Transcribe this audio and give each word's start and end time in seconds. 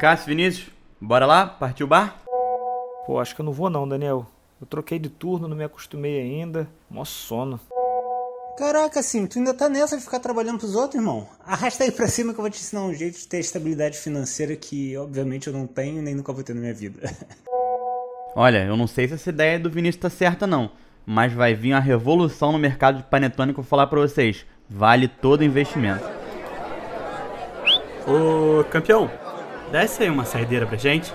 Cássio 0.00 0.28
Vinícius, 0.28 0.70
bora 0.98 1.26
lá? 1.26 1.46
Partiu 1.46 1.84
o 1.84 1.88
bar? 1.88 2.16
Pô, 3.04 3.20
acho 3.20 3.34
que 3.34 3.42
eu 3.42 3.44
não 3.44 3.52
vou 3.52 3.68
não, 3.68 3.86
Daniel. 3.86 4.24
Eu 4.58 4.66
troquei 4.66 4.98
de 4.98 5.10
turno, 5.10 5.46
não 5.46 5.54
me 5.54 5.62
acostumei 5.62 6.18
ainda. 6.18 6.66
Mó 6.88 7.04
sono. 7.04 7.60
Caraca, 8.56 9.00
assim, 9.00 9.26
tu 9.26 9.38
ainda 9.38 9.52
tá 9.52 9.68
nessa 9.68 9.98
de 9.98 10.02
ficar 10.02 10.18
trabalhando 10.18 10.58
pros 10.58 10.74
outros, 10.74 10.94
irmão? 10.94 11.28
Arrasta 11.44 11.84
aí 11.84 11.92
pra 11.92 12.08
cima 12.08 12.32
que 12.32 12.40
eu 12.40 12.42
vou 12.42 12.50
te 12.50 12.58
ensinar 12.58 12.80
um 12.80 12.94
jeito 12.94 13.18
de 13.18 13.28
ter 13.28 13.40
estabilidade 13.40 13.98
financeira 13.98 14.56
que, 14.56 14.96
obviamente, 14.96 15.48
eu 15.48 15.52
não 15.52 15.66
tenho 15.66 16.00
nem 16.00 16.14
nunca 16.14 16.32
vou 16.32 16.42
ter 16.42 16.54
na 16.54 16.62
minha 16.62 16.72
vida. 16.72 17.00
Olha, 18.34 18.64
eu 18.64 18.78
não 18.78 18.86
sei 18.86 19.06
se 19.06 19.12
essa 19.12 19.28
ideia 19.28 19.60
do 19.60 19.68
Vinícius 19.68 20.00
tá 20.00 20.08
certa 20.08 20.46
não, 20.46 20.70
mas 21.04 21.34
vai 21.34 21.52
vir 21.52 21.74
uma 21.74 21.80
revolução 21.80 22.52
no 22.52 22.58
mercado 22.58 22.96
de 22.96 23.02
panetone 23.02 23.52
que 23.52 23.60
eu 23.60 23.64
vou 23.64 23.68
falar 23.68 23.86
pra 23.86 24.00
vocês. 24.00 24.46
Vale 24.66 25.08
todo 25.08 25.44
investimento. 25.44 26.04
Ô, 28.06 28.64
campeão, 28.64 29.10
desce 29.70 30.02
aí 30.02 30.10
uma 30.10 30.24
saideira 30.24 30.66
pra 30.66 30.76
gente. 30.76 31.12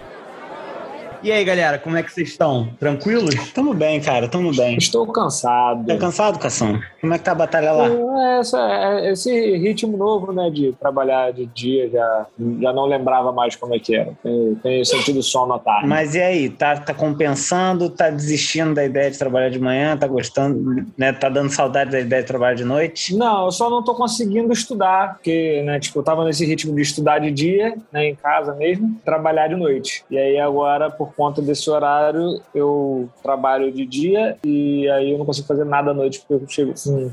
E 1.25 1.31
aí, 1.31 1.43
galera, 1.43 1.79
como 1.79 1.97
é 1.97 2.03
que 2.03 2.13
vocês 2.13 2.29
estão? 2.29 2.69
Tranquilos? 2.79 3.51
Tamo 3.51 3.73
bem, 3.73 3.99
cara, 3.99 4.27
tamo 4.27 4.55
bem. 4.55 4.77
Estou 4.77 5.07
cansado. 5.07 5.87
Tá 5.87 5.97
cansado, 5.97 6.37
Cação? 6.37 6.79
Como 7.01 7.15
é 7.15 7.17
que 7.17 7.23
tá 7.23 7.31
a 7.31 7.35
batalha 7.35 7.71
lá? 7.71 7.87
É, 7.87 8.39
essa, 8.41 8.59
é, 8.59 9.11
esse 9.11 9.57
ritmo 9.57 9.97
novo, 9.97 10.31
né, 10.31 10.51
de 10.51 10.73
trabalhar 10.79 11.33
de 11.33 11.47
dia, 11.47 11.89
já, 11.89 12.27
já 12.61 12.71
não 12.71 12.85
lembrava 12.85 13.31
mais 13.31 13.55
como 13.55 13.73
é 13.73 13.79
que 13.79 13.95
era. 13.95 14.13
Tenho, 14.61 14.85
sentido 14.85 15.23
sono 15.23 15.55
à 15.55 15.57
tarde. 15.57 15.87
Mas 15.87 16.13
e 16.13 16.21
aí, 16.21 16.47
tá, 16.47 16.77
tá 16.77 16.93
compensando, 16.93 17.89
tá 17.89 18.11
desistindo 18.11 18.75
da 18.75 18.85
ideia 18.85 19.09
de 19.09 19.17
trabalhar 19.17 19.49
de 19.49 19.57
manhã, 19.57 19.97
tá 19.97 20.05
gostando, 20.05 20.85
né, 20.95 21.11
tá 21.11 21.27
dando 21.27 21.49
saudade 21.49 21.89
da 21.89 21.99
ideia 22.01 22.21
de 22.21 22.27
trabalhar 22.27 22.53
de 22.53 22.63
noite? 22.63 23.15
Não, 23.15 23.45
eu 23.45 23.51
só 23.51 23.67
não 23.67 23.83
tô 23.83 23.95
conseguindo 23.95 24.53
estudar, 24.53 25.15
porque, 25.15 25.63
né, 25.65 25.79
tipo, 25.79 25.97
eu 25.97 26.03
tava 26.03 26.23
nesse 26.23 26.45
ritmo 26.45 26.75
de 26.75 26.83
estudar 26.83 27.17
de 27.17 27.31
dia, 27.31 27.75
né, 27.91 28.09
em 28.09 28.15
casa 28.15 28.53
mesmo, 28.53 28.95
trabalhar 29.03 29.47
de 29.47 29.55
noite. 29.55 30.05
E 30.11 30.19
aí 30.19 30.39
agora, 30.39 30.91
por 30.91 31.14
conta 31.15 31.41
desse 31.41 31.69
horário, 31.69 32.41
eu 32.53 33.09
trabalho 33.23 33.71
de 33.71 33.85
dia 33.85 34.37
e 34.43 34.89
aí 34.89 35.11
eu 35.11 35.17
não 35.17 35.25
consigo 35.25 35.47
fazer 35.47 35.63
nada 35.63 35.91
à 35.91 35.93
noite 35.93 36.19
porque 36.19 36.43
eu 36.43 36.49
chego 36.49 36.73
com 36.73 37.09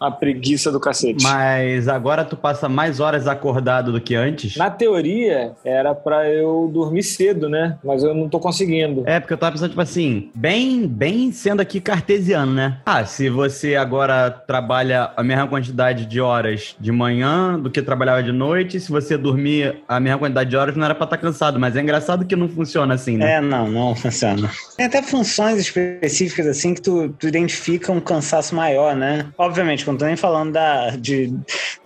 uma 0.00 0.10
preguiça 0.10 0.70
do 0.70 0.80
cacete. 0.80 1.22
Mas 1.22 1.88
agora 1.88 2.24
tu 2.24 2.36
passa 2.36 2.68
mais 2.68 3.00
horas 3.00 3.26
acordado 3.26 3.92
do 3.92 4.00
que 4.00 4.14
antes? 4.14 4.56
Na 4.56 4.70
teoria, 4.70 5.52
era 5.64 5.94
pra 5.94 6.28
eu 6.28 6.70
dormir 6.72 7.02
cedo, 7.02 7.48
né? 7.48 7.78
Mas 7.84 8.02
eu 8.02 8.14
não 8.14 8.28
tô 8.28 8.38
conseguindo. 8.38 9.02
É, 9.06 9.20
porque 9.20 9.32
eu 9.32 9.38
tava 9.38 9.52
pensando, 9.52 9.70
tipo 9.70 9.80
assim, 9.80 10.30
bem, 10.34 10.86
bem 10.86 11.32
sendo 11.32 11.60
aqui 11.60 11.80
cartesiano, 11.80 12.52
né? 12.52 12.78
Ah, 12.84 13.04
se 13.04 13.28
você 13.28 13.76
agora 13.76 14.30
trabalha 14.30 15.10
a 15.16 15.22
mesma 15.22 15.46
quantidade 15.46 16.06
de 16.06 16.20
horas 16.20 16.76
de 16.78 16.92
manhã 16.92 17.58
do 17.58 17.70
que 17.70 17.82
trabalhava 17.82 18.22
de 18.22 18.32
noite, 18.32 18.80
se 18.80 18.90
você 18.90 19.16
dormir 19.16 19.82
a 19.88 19.98
mesma 20.00 20.18
quantidade 20.18 20.50
de 20.50 20.56
horas, 20.56 20.76
não 20.76 20.84
era 20.84 20.94
pra 20.94 21.04
estar 21.04 21.18
cansado. 21.18 21.58
Mas 21.58 21.76
é 21.76 21.80
engraçado 21.80 22.24
que 22.24 22.36
não 22.36 22.48
funciona 22.48 22.94
assim, 22.94 23.16
né? 23.16 23.34
É, 23.34 23.40
não, 23.40 23.68
não 23.70 23.94
funciona. 23.94 24.50
Tem 24.76 24.86
até 24.86 25.02
funções 25.02 25.58
específicas 25.58 26.46
assim 26.46 26.74
que 26.74 26.82
tu, 26.82 27.08
tu 27.18 27.26
identifica 27.26 27.92
um 27.92 28.00
cansaço 28.00 28.54
maior, 28.54 28.94
né? 28.94 29.26
Obviamente, 29.36 29.84
não 29.92 29.98
tô 29.98 30.04
nem 30.04 30.16
falando 30.16 30.52
da, 30.52 30.90
de 30.90 31.34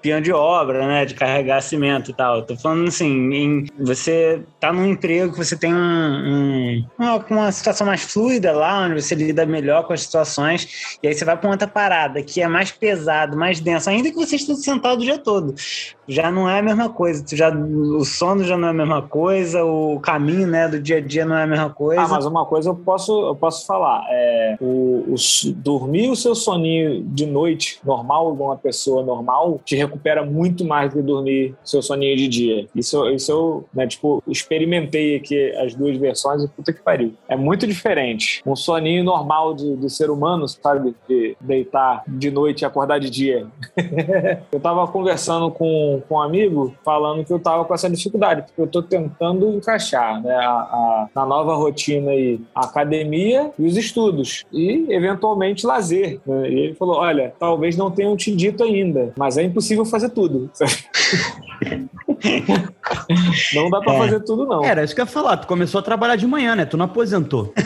peão 0.01 0.21
de 0.21 0.33
obra, 0.33 0.87
né? 0.87 1.05
De 1.05 1.15
carregar 1.15 1.61
cimento 1.63 2.11
e 2.11 2.15
tal. 2.15 2.43
Tô 2.43 2.57
falando 2.57 2.89
assim, 2.89 3.33
em, 3.33 3.67
você 3.79 4.43
tá 4.61 4.73
num 4.73 4.87
emprego 4.87 5.33
que 5.33 5.39
você 5.39 5.57
tem 5.57 5.73
um, 5.73 5.79
um, 5.79 6.85
uma, 7.31 7.53
situação 7.53 7.87
mais 7.87 8.03
fluida 8.03 8.53
lá, 8.53 8.85
onde 8.85 9.01
você 9.01 9.15
lida 9.15 9.47
melhor 9.47 9.87
com 9.87 9.93
as 9.93 10.03
situações, 10.03 10.99
e 11.03 11.09
aí 11.09 11.15
você 11.15 11.25
vai 11.25 11.37
pra 11.37 11.49
uma 11.49 11.55
outra 11.55 11.69
parada 11.69 12.23
que 12.23 12.43
é 12.43 12.49
mais 12.49 12.71
pesado, 12.71 13.37
mais 13.37 13.61
denso, 13.61 13.89
ainda 13.89 14.11
que 14.11 14.17
você 14.17 14.37
esteja 14.37 14.59
sentado 14.61 15.01
o 15.01 15.05
dia 15.05 15.19
todo. 15.19 15.55
Já 16.09 16.31
não 16.33 16.51
é 16.51 16.59
a 16.59 16.63
mesma 16.63 16.89
coisa. 16.89 17.25
Já, 17.33 17.51
o 17.51 18.05
sono 18.05 18.43
já 18.45 18.57
não 18.57 18.69
é 18.69 18.71
a 18.71 18.75
mesma 18.75 19.03
coisa, 19.03 19.65
o 19.65 20.01
caminho 20.01 20.47
né, 20.47 20.69
do 20.69 20.81
dia 20.81 20.99
a 20.99 21.01
dia 21.01 21.25
não 21.25 21.37
é 21.37 21.45
a 21.45 21.47
mesma 21.47 21.71
coisa. 21.71 22.03
Ah, 22.03 22.09
mas 22.09 22.27
uma 22.27 22.45
coisa 22.45 22.71
eu 22.71 22.75
posso, 22.75 23.29
eu 23.29 23.37
posso 23.37 23.67
falar. 23.67 24.05
É, 24.09 24.57
o, 24.61 25.15
o, 25.15 25.15
dormir 25.57 26.11
o 26.11 26.17
seu 26.17 26.35
soninho 26.35 27.03
de 27.05 27.27
noite 27.27 27.79
normal, 27.93 28.35
de 28.35 28.43
uma 28.43 28.57
pessoa 28.57 29.03
normal, 29.03 29.61
te 29.65 29.77
recupera 29.77 30.25
muito 30.25 30.65
mais 30.65 30.91
do 30.91 30.97
que 30.97 31.03
dormir 31.03 31.55
seu 31.65 31.83
soninho 31.83 32.17
de 32.17 32.29
dia. 32.29 32.67
Isso, 32.75 33.09
isso 33.11 33.33
eu, 33.33 33.65
né, 33.75 33.87
tipo, 33.87 34.23
experimentei 34.27 35.17
aqui 35.17 35.53
as 35.57 35.75
duas 35.75 35.97
versões 35.97 36.43
e 36.43 36.49
puta 36.49 36.73
que 36.73 36.81
pariu. 36.81 37.15
É 37.29 37.37
muito 37.37 37.67
diferente. 37.67 38.43
Um 38.47 38.57
soninho 38.57 39.05
normal 39.05 39.55
de, 39.55 39.77
de 39.77 39.91
ser 39.91 40.11
humano, 40.11 40.49
sabe? 40.49 40.95
De 41.09 41.37
deitar 41.41 42.03
de 42.07 42.31
noite 42.31 42.63
e 42.63 42.65
acordar 42.65 42.99
de 42.99 43.11
dia. 43.11 43.47
eu 44.51 44.61
tava 44.61 44.87
conversando 44.87 45.51
com, 45.51 46.03
com 46.09 46.15
um 46.15 46.23
amigo 46.23 46.75
falando 46.85 47.25
que 47.25 47.33
eu 47.33 47.39
tava 47.39 47.65
com 47.65 47.75
essa 47.75 47.91
dificuldade, 47.91 48.43
porque 48.43 48.61
eu 48.61 48.67
tô 48.67 48.83
tentando 48.83 49.53
encaixar, 49.55 50.23
né, 50.23 50.35
a, 50.35 50.51
a, 50.51 51.09
na 51.15 51.27
nova 51.27 51.55
rotina 51.55 52.11
aí, 52.11 52.41
a 52.55 52.65
academia 52.65 53.51
e 53.59 53.67
os 53.67 53.77
estudos. 53.77 54.45
E, 54.53 54.87
eventualmente, 54.89 55.67
lazer. 55.67 56.21
Né? 56.27 56.51
E 56.51 56.59
ele 56.61 56.75
falou, 56.75 56.97
olha, 56.97 57.35
talvez 57.39 57.77
não 57.77 57.82
tenham 57.91 58.17
te 58.17 58.35
dito 58.35 58.63
ainda, 58.63 59.13
mas 59.17 59.37
é 59.37 59.43
impossível 59.43 59.85
fazer 59.85 60.11
tudo. 60.11 60.51
não 63.55 63.71
dá 63.71 63.81
pra 63.81 63.95
É. 63.95 63.99
fazer 63.99 64.21
tudo, 64.21 64.47
não. 64.47 64.65
Era 64.65 64.85
isso 64.85 64.95
que 64.95 65.01
eu 65.01 65.05
ia 65.05 65.11
falar. 65.11 65.37
Tu 65.37 65.47
começou 65.47 65.79
a 65.79 65.83
trabalhar 65.83 66.17
de 66.17 66.27
manhã, 66.27 66.55
né? 66.57 66.65
Tu 66.65 66.77
não 66.77 66.87
aposentou. 66.87 67.53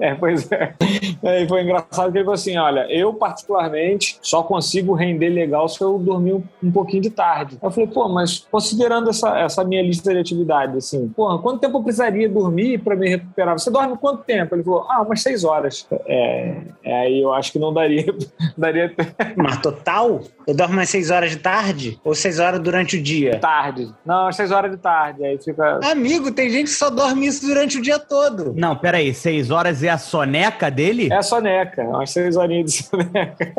É, 0.00 0.14
pois 0.14 0.50
é. 0.50 0.74
É, 1.22 1.42
E 1.42 1.48
foi 1.48 1.62
engraçado 1.62 2.10
que 2.10 2.18
ele 2.18 2.24
falou 2.24 2.34
assim: 2.34 2.56
olha, 2.56 2.86
eu 2.90 3.14
particularmente 3.14 4.18
só 4.22 4.42
consigo 4.42 4.94
render 4.94 5.28
legal 5.28 5.68
se 5.68 5.80
eu 5.80 5.98
dormir 5.98 6.32
um, 6.34 6.42
um 6.62 6.70
pouquinho 6.72 7.02
de 7.02 7.10
tarde. 7.10 7.58
Eu 7.62 7.70
falei, 7.70 7.88
pô, 7.88 8.08
mas 8.08 8.46
considerando 8.50 9.10
essa, 9.10 9.38
essa 9.38 9.62
minha 9.64 9.82
lista 9.82 10.12
de 10.12 10.18
atividades, 10.18 10.76
assim, 10.76 11.08
porra, 11.10 11.38
quanto 11.38 11.60
tempo 11.60 11.78
eu 11.78 11.82
precisaria 11.82 12.28
dormir 12.28 12.78
para 12.78 12.96
me 12.96 13.08
recuperar? 13.08 13.58
Você 13.58 13.70
dorme 13.70 13.96
quanto 13.96 14.24
tempo? 14.24 14.54
Ele 14.54 14.62
falou, 14.64 14.86
ah, 14.88 15.02
umas 15.02 15.22
seis 15.22 15.44
horas. 15.44 15.86
É, 16.06 16.56
é, 16.82 17.00
aí 17.02 17.20
eu 17.22 17.32
acho 17.32 17.52
que 17.52 17.58
não 17.58 17.72
daria. 17.72 18.06
daria 18.58 18.92
Mas 19.36 19.58
total? 19.58 20.20
Eu 20.46 20.54
dormo 20.54 20.74
umas 20.74 20.88
6 20.88 21.10
horas 21.10 21.30
de 21.30 21.36
tarde? 21.36 22.00
Ou 22.02 22.14
6 22.14 22.40
horas 22.40 22.47
durante 22.56 22.96
o 22.96 23.02
dia? 23.02 23.38
tarde. 23.38 23.92
Não, 24.04 24.28
às 24.28 24.36
seis 24.36 24.50
horas 24.50 24.70
de 24.70 24.76
tarde. 24.76 25.24
Aí 25.24 25.38
fica. 25.42 25.80
Amigo, 25.82 26.30
tem 26.30 26.48
gente 26.50 26.64
que 26.64 26.74
só 26.74 26.90
dorme 26.90 27.26
isso 27.26 27.46
durante 27.46 27.78
o 27.78 27.82
dia 27.82 27.98
todo. 27.98 28.54
Não, 28.56 28.76
peraí. 28.76 29.12
Seis 29.12 29.50
horas 29.50 29.82
é 29.82 29.88
a 29.88 29.98
soneca 29.98 30.70
dele? 30.70 31.08
É 31.10 31.16
a 31.16 31.22
soneca, 31.22 31.82
umas 31.82 32.10
seis 32.10 32.36
horinhas 32.36 32.72
de 32.72 32.82
soneca. 32.84 33.52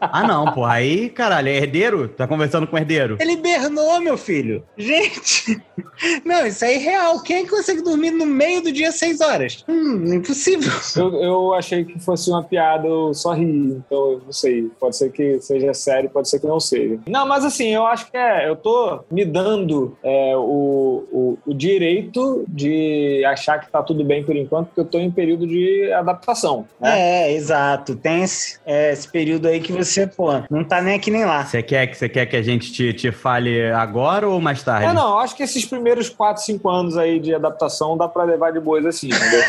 Ah, 0.00 0.26
não, 0.26 0.52
pô. 0.52 0.64
Aí, 0.64 1.08
caralho, 1.08 1.48
é 1.48 1.56
herdeiro? 1.56 2.08
Tá 2.08 2.26
conversando 2.26 2.66
com 2.66 2.76
herdeiro? 2.76 3.16
Ele 3.20 3.32
hibernou, 3.32 4.00
meu 4.00 4.16
filho. 4.18 4.62
Gente, 4.76 5.60
não, 6.24 6.46
isso 6.46 6.64
aí 6.64 6.74
é 6.74 6.78
real. 6.78 7.22
Quem 7.22 7.38
é 7.38 7.42
que 7.44 7.50
consegue 7.50 7.82
dormir 7.82 8.10
no 8.10 8.26
meio 8.26 8.62
do 8.62 8.72
dia 8.72 8.92
6 8.92 9.20
horas? 9.20 9.64
Hum, 9.68 10.14
impossível. 10.14 10.70
Eu, 10.96 11.22
eu 11.22 11.54
achei 11.54 11.84
que 11.84 11.98
fosse 12.00 12.30
uma 12.30 12.42
piada, 12.42 12.86
eu 12.86 13.14
só 13.14 13.32
ri, 13.32 13.44
então 13.44 14.12
eu 14.12 14.22
não 14.24 14.32
sei. 14.32 14.70
Pode 14.78 14.96
ser 14.96 15.10
que 15.12 15.40
seja 15.40 15.72
sério, 15.72 16.10
pode 16.10 16.28
ser 16.28 16.40
que 16.40 16.46
não 16.46 16.60
seja. 16.60 16.98
Não, 17.08 17.26
mas 17.26 17.44
assim, 17.44 17.68
eu 17.68 17.86
acho 17.86 18.06
que 18.06 18.16
é, 18.20 18.48
eu 18.48 18.56
tô 18.56 19.00
me 19.10 19.24
dando 19.24 19.96
é, 20.02 20.36
o, 20.36 21.04
o, 21.10 21.38
o 21.46 21.54
direito 21.54 22.44
de 22.48 23.24
achar 23.24 23.58
que 23.58 23.70
tá 23.70 23.82
tudo 23.82 24.04
bem 24.04 24.22
por 24.24 24.36
enquanto, 24.36 24.66
porque 24.68 24.80
eu 24.80 24.84
tô 24.84 24.98
em 24.98 25.10
período 25.10 25.46
de 25.46 25.90
adaptação. 25.92 26.66
Né? 26.80 27.00
É, 27.28 27.32
exato. 27.32 27.96
Tem 27.96 28.22
esse, 28.22 28.58
é, 28.66 28.92
esse 28.92 29.10
período 29.10 29.48
aí 29.48 29.60
que 29.60 29.72
você, 29.72 30.06
pô, 30.06 30.28
não 30.50 30.62
tá 30.64 30.80
nem 30.80 30.94
aqui 30.94 31.10
nem 31.10 31.24
lá. 31.24 31.44
Você 31.44 31.62
quer, 31.62 31.86
que- 31.86 31.96
você 31.96 32.08
quer 32.08 32.26
que 32.26 32.36
a 32.36 32.42
gente 32.42 32.72
te, 32.72 32.92
te 32.92 33.10
fale 33.10 33.70
agora 33.72 34.28
ou 34.28 34.40
mais 34.40 34.62
tarde? 34.62 34.86
É, 34.86 34.92
não, 34.92 35.18
acho 35.18 35.34
que 35.36 35.42
esses 35.42 35.64
primeiros 35.64 36.08
4, 36.08 36.42
5 36.42 36.68
anos 36.68 36.96
aí 36.96 37.18
de 37.18 37.34
adaptação 37.34 37.96
dá 37.96 38.06
pra 38.08 38.24
levar 38.24 38.52
de 38.52 38.60
boas 38.60 38.84
assim, 38.86 39.08
entendeu? 39.08 39.42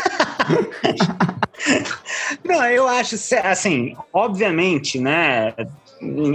Não, 2.44 2.64
eu 2.66 2.88
acho, 2.88 3.14
assim, 3.44 3.94
obviamente, 4.12 4.98
né? 4.98 5.52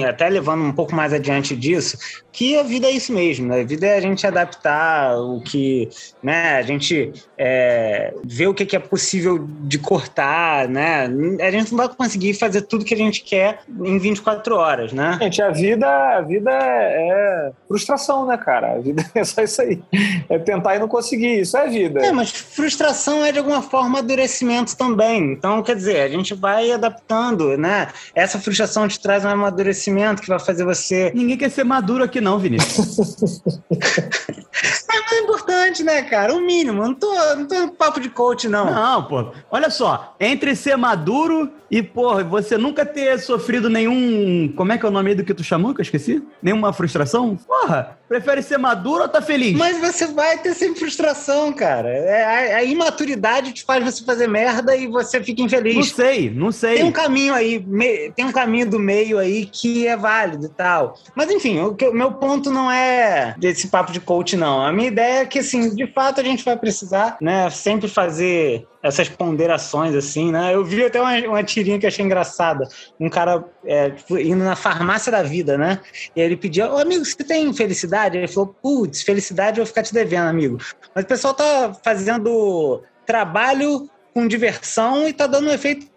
Até 0.07 0.29
levando 0.29 0.63
um 0.63 0.71
pouco 0.71 0.95
mais 0.95 1.13
adiante 1.13 1.55
disso, 1.55 1.97
que 2.31 2.57
a 2.57 2.63
vida 2.63 2.87
é 2.87 2.91
isso 2.91 3.11
mesmo, 3.11 3.47
né? 3.47 3.61
A 3.61 3.63
vida 3.63 3.87
é 3.87 3.97
a 3.97 4.01
gente 4.01 4.25
adaptar 4.25 5.17
o 5.17 5.41
que, 5.41 5.89
né? 6.21 6.57
A 6.57 6.61
gente 6.61 7.11
é, 7.37 8.13
ver 8.23 8.47
o 8.47 8.53
que 8.53 8.75
é 8.75 8.79
possível 8.79 9.47
de 9.61 9.79
cortar, 9.79 10.67
né? 10.67 11.09
A 11.41 11.51
gente 11.51 11.71
não 11.71 11.77
vai 11.77 11.89
conseguir 11.89 12.33
fazer 12.35 12.61
tudo 12.61 12.85
que 12.85 12.93
a 12.93 12.97
gente 12.97 13.23
quer 13.23 13.61
em 13.83 13.97
24 13.97 14.55
horas, 14.55 14.93
né? 14.93 15.17
Gente, 15.21 15.41
a 15.41 15.49
vida, 15.49 15.87
a 15.87 16.21
vida 16.21 16.51
é, 16.51 17.51
frustração, 17.67 18.25
né, 18.27 18.37
cara? 18.37 18.73
A 18.73 18.79
vida 18.79 19.03
é 19.15 19.23
só 19.23 19.41
isso 19.41 19.61
aí. 19.61 19.81
É 20.29 20.37
tentar 20.37 20.75
e 20.75 20.79
não 20.79 20.87
conseguir. 20.87 21.41
Isso 21.41 21.57
é 21.57 21.67
vida. 21.67 22.05
É, 22.05 22.11
mas 22.11 22.29
frustração 22.29 23.25
é 23.25 23.31
de 23.31 23.39
alguma 23.39 23.61
forma 23.61 23.97
amadurecimento 23.97 24.75
também. 24.77 25.31
Então, 25.31 25.63
quer 25.63 25.75
dizer, 25.75 26.01
a 26.01 26.09
gente 26.09 26.33
vai 26.33 26.71
adaptando, 26.71 27.57
né? 27.57 27.87
Essa 28.13 28.39
frustração 28.39 28.87
te 28.87 28.99
traz 28.99 29.25
um 29.25 29.29
amadurecimento 29.57 30.21
que 30.21 30.27
vai 30.27 30.39
fazer 30.39 30.63
você. 30.63 31.11
Ninguém 31.13 31.37
quer 31.37 31.49
ser 31.49 31.63
maduro 31.63 32.03
aqui, 32.03 32.21
não, 32.21 32.37
Vinícius. 32.37 33.41
É 34.59 34.99
mais 34.99 35.21
importante, 35.21 35.83
né, 35.83 36.01
cara? 36.01 36.33
O 36.33 36.41
mínimo. 36.41 36.81
Não 36.81 36.93
tô, 36.93 37.13
não 37.35 37.45
tô 37.45 37.55
no 37.61 37.71
papo 37.71 37.99
de 37.99 38.09
coach, 38.09 38.49
não. 38.49 38.65
Não, 38.65 39.03
pô. 39.03 39.31
Olha 39.51 39.69
só, 39.69 40.15
entre 40.19 40.55
ser 40.55 40.75
maduro 40.75 41.51
e, 41.69 41.83
porra, 41.83 42.23
você 42.23 42.57
nunca 42.57 42.83
ter 42.83 43.19
sofrido 43.19 43.69
nenhum. 43.69 44.51
Como 44.55 44.71
é 44.71 44.77
que 44.77 44.85
é 44.85 44.89
o 44.89 44.91
nome 44.91 45.13
do 45.13 45.23
que 45.23 45.33
tu 45.33 45.43
chamou 45.43 45.75
que 45.75 45.81
eu 45.81 45.83
esqueci? 45.83 46.23
Nenhuma 46.41 46.73
frustração? 46.73 47.35
Porra, 47.35 47.97
Prefere 48.07 48.41
ser 48.41 48.57
maduro 48.57 49.03
ou 49.03 49.09
tá 49.09 49.21
feliz? 49.21 49.57
Mas 49.57 49.77
você 49.79 50.07
vai 50.07 50.37
ter 50.37 50.53
sempre 50.53 50.79
frustração, 50.79 51.51
cara. 51.51 51.89
É, 51.89 52.53
a, 52.53 52.57
a 52.57 52.63
imaturidade 52.63 53.51
te 53.51 53.63
faz 53.65 53.83
você 53.83 54.03
fazer 54.05 54.27
merda 54.27 54.75
e 54.75 54.87
você 54.87 55.21
fica 55.23 55.41
infeliz. 55.41 55.75
Não 55.75 55.83
sei, 55.83 56.29
não 56.29 56.51
sei. 56.51 56.75
Tem 56.75 56.83
um 56.85 56.91
caminho 56.91 57.33
aí, 57.33 57.59
me- 57.65 58.11
tem 58.15 58.25
um 58.25 58.31
caminho 58.31 58.69
do 58.69 58.79
meio 58.79 59.17
aí 59.19 59.45
que 59.45 59.85
é 59.87 59.97
válido 59.97 60.45
e 60.45 60.49
tal. 60.49 60.97
Mas 61.15 61.29
enfim, 61.29 61.59
o, 61.59 61.75
que- 61.75 61.87
o 61.87 61.93
meu 61.93 62.13
ponto 62.13 62.49
não 62.51 62.71
é 62.71 63.35
desse 63.37 63.67
papo 63.67 63.91
de 63.91 63.99
coach, 63.99 64.37
não. 64.37 64.65
A 64.65 64.71
minha 64.71 64.87
ideia 64.87 65.21
é 65.21 65.25
que, 65.25 65.39
assim, 65.39 65.73
de 65.75 65.87
fato 65.93 66.21
a 66.21 66.23
gente 66.23 66.43
vai 66.45 66.55
precisar, 66.57 67.17
né, 67.21 67.49
sempre 67.49 67.87
fazer 67.89 68.65
essas 68.87 69.09
ponderações, 69.09 69.95
assim, 69.95 70.31
né? 70.31 70.53
Eu 70.53 70.63
vi 70.63 70.85
até 70.85 71.01
uma, 71.01 71.17
uma 71.27 71.43
tirinha 71.43 71.79
que 71.79 71.87
achei 71.87 72.03
engraçada. 72.03 72.67
Um 72.99 73.09
cara 73.09 73.43
é, 73.65 73.91
tipo, 73.91 74.17
indo 74.17 74.43
na 74.43 74.55
farmácia 74.55 75.11
da 75.11 75.23
vida, 75.23 75.57
né? 75.57 75.79
E 76.15 76.21
aí 76.21 76.27
ele 76.27 76.37
pedia, 76.37 76.71
ô 76.71 76.77
amigo, 76.77 77.03
você 77.03 77.23
tem 77.23 77.51
felicidade? 77.53 78.17
Ele 78.17 78.27
falou, 78.27 78.55
putz, 78.61 79.01
felicidade 79.01 79.59
eu 79.59 79.65
vou 79.65 79.67
ficar 79.67 79.83
te 79.83 79.93
devendo, 79.93 80.27
amigo. 80.27 80.57
Mas 80.95 81.03
o 81.03 81.07
pessoal 81.07 81.33
tá 81.33 81.73
fazendo 81.83 82.81
trabalho 83.05 83.89
com 84.13 84.27
diversão 84.27 85.07
e 85.07 85.13
tá 85.13 85.27
dando 85.27 85.47
um 85.47 85.53
efeito, 85.53 85.87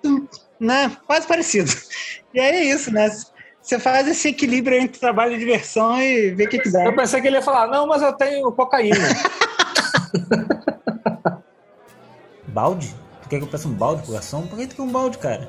né, 0.59 0.93
quase 1.07 1.27
parecido. 1.27 1.71
E 2.35 2.39
aí 2.39 2.57
é 2.57 2.65
isso, 2.65 2.93
né? 2.93 3.11
Você 3.63 3.79
faz 3.79 4.07
esse 4.09 4.29
equilíbrio 4.29 4.79
entre 4.79 5.01
trabalho 5.01 5.35
e 5.35 5.39
diversão 5.39 6.01
e 6.01 6.31
vê 6.31 6.45
o 6.45 6.49
que, 6.49 6.59
que 6.59 6.71
dá. 6.71 6.85
Eu 6.85 6.95
pensei 6.95 7.21
que 7.21 7.27
ele 7.27 7.37
ia 7.37 7.43
falar, 7.43 7.67
não, 7.67 7.87
mas 7.87 8.03
eu 8.03 8.13
tenho 8.13 8.51
cocaína. 8.53 8.97
Balde? 12.61 12.95
Tu 13.23 13.29
quer 13.31 13.39
que 13.39 13.45
eu 13.45 13.49
peça 13.49 13.67
um 13.67 13.73
balde 13.73 14.03
pro 14.03 14.13
garçom? 14.13 14.47
Por 14.47 14.59
que 14.59 14.67
tu 14.67 14.77
quer 14.77 14.83
um 14.83 14.93
balde, 14.93 15.17
cara? 15.17 15.49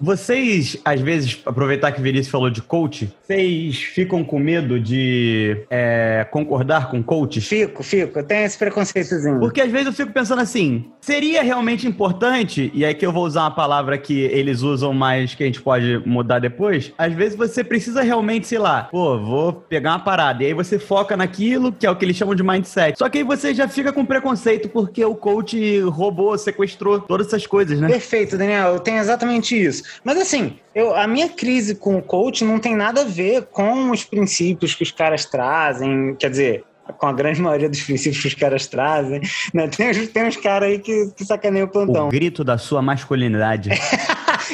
Vocês, 0.00 0.76
às 0.84 1.00
vezes, 1.00 1.40
aproveitar 1.46 1.92
que 1.92 2.00
o 2.00 2.02
Vinícius 2.02 2.28
falou 2.28 2.50
de 2.50 2.60
coach, 2.60 3.12
vocês 3.22 3.76
ficam 3.76 4.22
com 4.22 4.38
medo 4.38 4.78
de 4.78 5.64
é, 5.70 6.26
concordar 6.30 6.90
com 6.90 7.02
coaches? 7.02 7.46
Fico, 7.46 7.82
fico. 7.82 8.18
Eu 8.18 8.24
tenho 8.24 8.44
esse 8.44 8.58
preconceitozinho. 8.58 9.40
Porque 9.40 9.60
às 9.60 9.70
vezes 9.70 9.86
eu 9.86 9.92
fico 9.92 10.12
pensando 10.12 10.40
assim, 10.40 10.86
seria 11.00 11.42
realmente 11.42 11.86
importante, 11.86 12.70
e 12.74 12.84
aí 12.84 12.94
que 12.94 13.06
eu 13.06 13.12
vou 13.12 13.24
usar 13.24 13.42
uma 13.42 13.50
palavra 13.50 13.96
que 13.96 14.20
eles 14.20 14.62
usam, 14.62 14.92
mas 14.92 15.34
que 15.34 15.42
a 15.42 15.46
gente 15.46 15.62
pode 15.62 16.02
mudar 16.04 16.38
depois, 16.38 16.92
às 16.98 17.12
vezes 17.12 17.36
você 17.36 17.64
precisa 17.64 18.02
realmente, 18.02 18.46
sei 18.46 18.58
lá, 18.58 18.84
pô, 18.84 19.18
vou 19.18 19.52
pegar 19.52 19.92
uma 19.92 20.00
parada, 20.00 20.42
e 20.42 20.46
aí 20.46 20.54
você 20.54 20.78
foca 20.78 21.16
naquilo, 21.16 21.72
que 21.72 21.86
é 21.86 21.90
o 21.90 21.96
que 21.96 22.04
eles 22.04 22.16
chamam 22.16 22.34
de 22.34 22.42
mindset. 22.42 22.98
Só 22.98 23.08
que 23.08 23.18
aí 23.18 23.24
você 23.24 23.54
já 23.54 23.68
fica 23.68 23.92
com 23.92 24.04
preconceito, 24.04 24.68
porque 24.68 25.04
o 25.04 25.14
coach 25.14 25.80
roubou, 25.80 26.36
sequestrou 26.36 27.00
todas 27.00 27.28
essas 27.28 27.46
coisas, 27.46 27.80
né? 27.80 27.88
Perfeito, 27.88 28.36
Daniel. 28.36 28.74
Eu 28.74 28.80
tenho 28.80 28.98
exatamente 28.98 29.60
isso. 29.60 29.85
Mas 30.04 30.18
assim, 30.18 30.58
eu, 30.74 30.94
a 30.94 31.06
minha 31.06 31.28
crise 31.28 31.74
com 31.74 31.96
o 31.96 32.02
coach 32.02 32.44
não 32.44 32.58
tem 32.58 32.76
nada 32.76 33.02
a 33.02 33.04
ver 33.04 33.42
com 33.46 33.90
os 33.90 34.04
princípios 34.04 34.74
que 34.74 34.82
os 34.82 34.92
caras 34.92 35.24
trazem. 35.24 36.14
Quer 36.18 36.30
dizer, 36.30 36.64
com 36.98 37.06
a 37.06 37.12
grande 37.12 37.40
maioria 37.42 37.68
dos 37.68 37.82
princípios 37.82 38.22
que 38.22 38.28
os 38.28 38.34
caras 38.34 38.66
trazem. 38.66 39.20
Né? 39.52 39.68
Tem, 39.68 39.90
uns- 39.90 40.08
tem 40.08 40.24
uns 40.26 40.36
caras 40.36 40.68
aí 40.68 40.78
que, 40.78 41.10
que 41.16 41.24
sacaneiam 41.24 41.66
o 41.66 41.70
plantão. 41.70 42.06
O 42.06 42.10
grito 42.10 42.44
da 42.44 42.58
sua 42.58 42.82
masculinidade. 42.82 43.70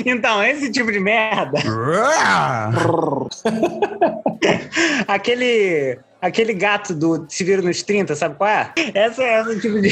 Então, 0.07 0.43
esse 0.43 0.73
tipo 0.73 0.91
de 0.91 0.99
merda, 0.99 1.61
aquele. 5.07 5.99
Aquele 6.23 6.55
gato 6.55 6.95
do 6.95 7.27
Se 7.29 7.43
Vira 7.43 7.61
nos 7.61 7.83
30, 7.83 8.15
sabe 8.15 8.37
qual 8.37 8.49
é? 8.49 8.73
Essa 8.95 9.23
é 9.25 9.41
esse 9.43 9.61
tipo 9.61 9.81
de. 9.81 9.89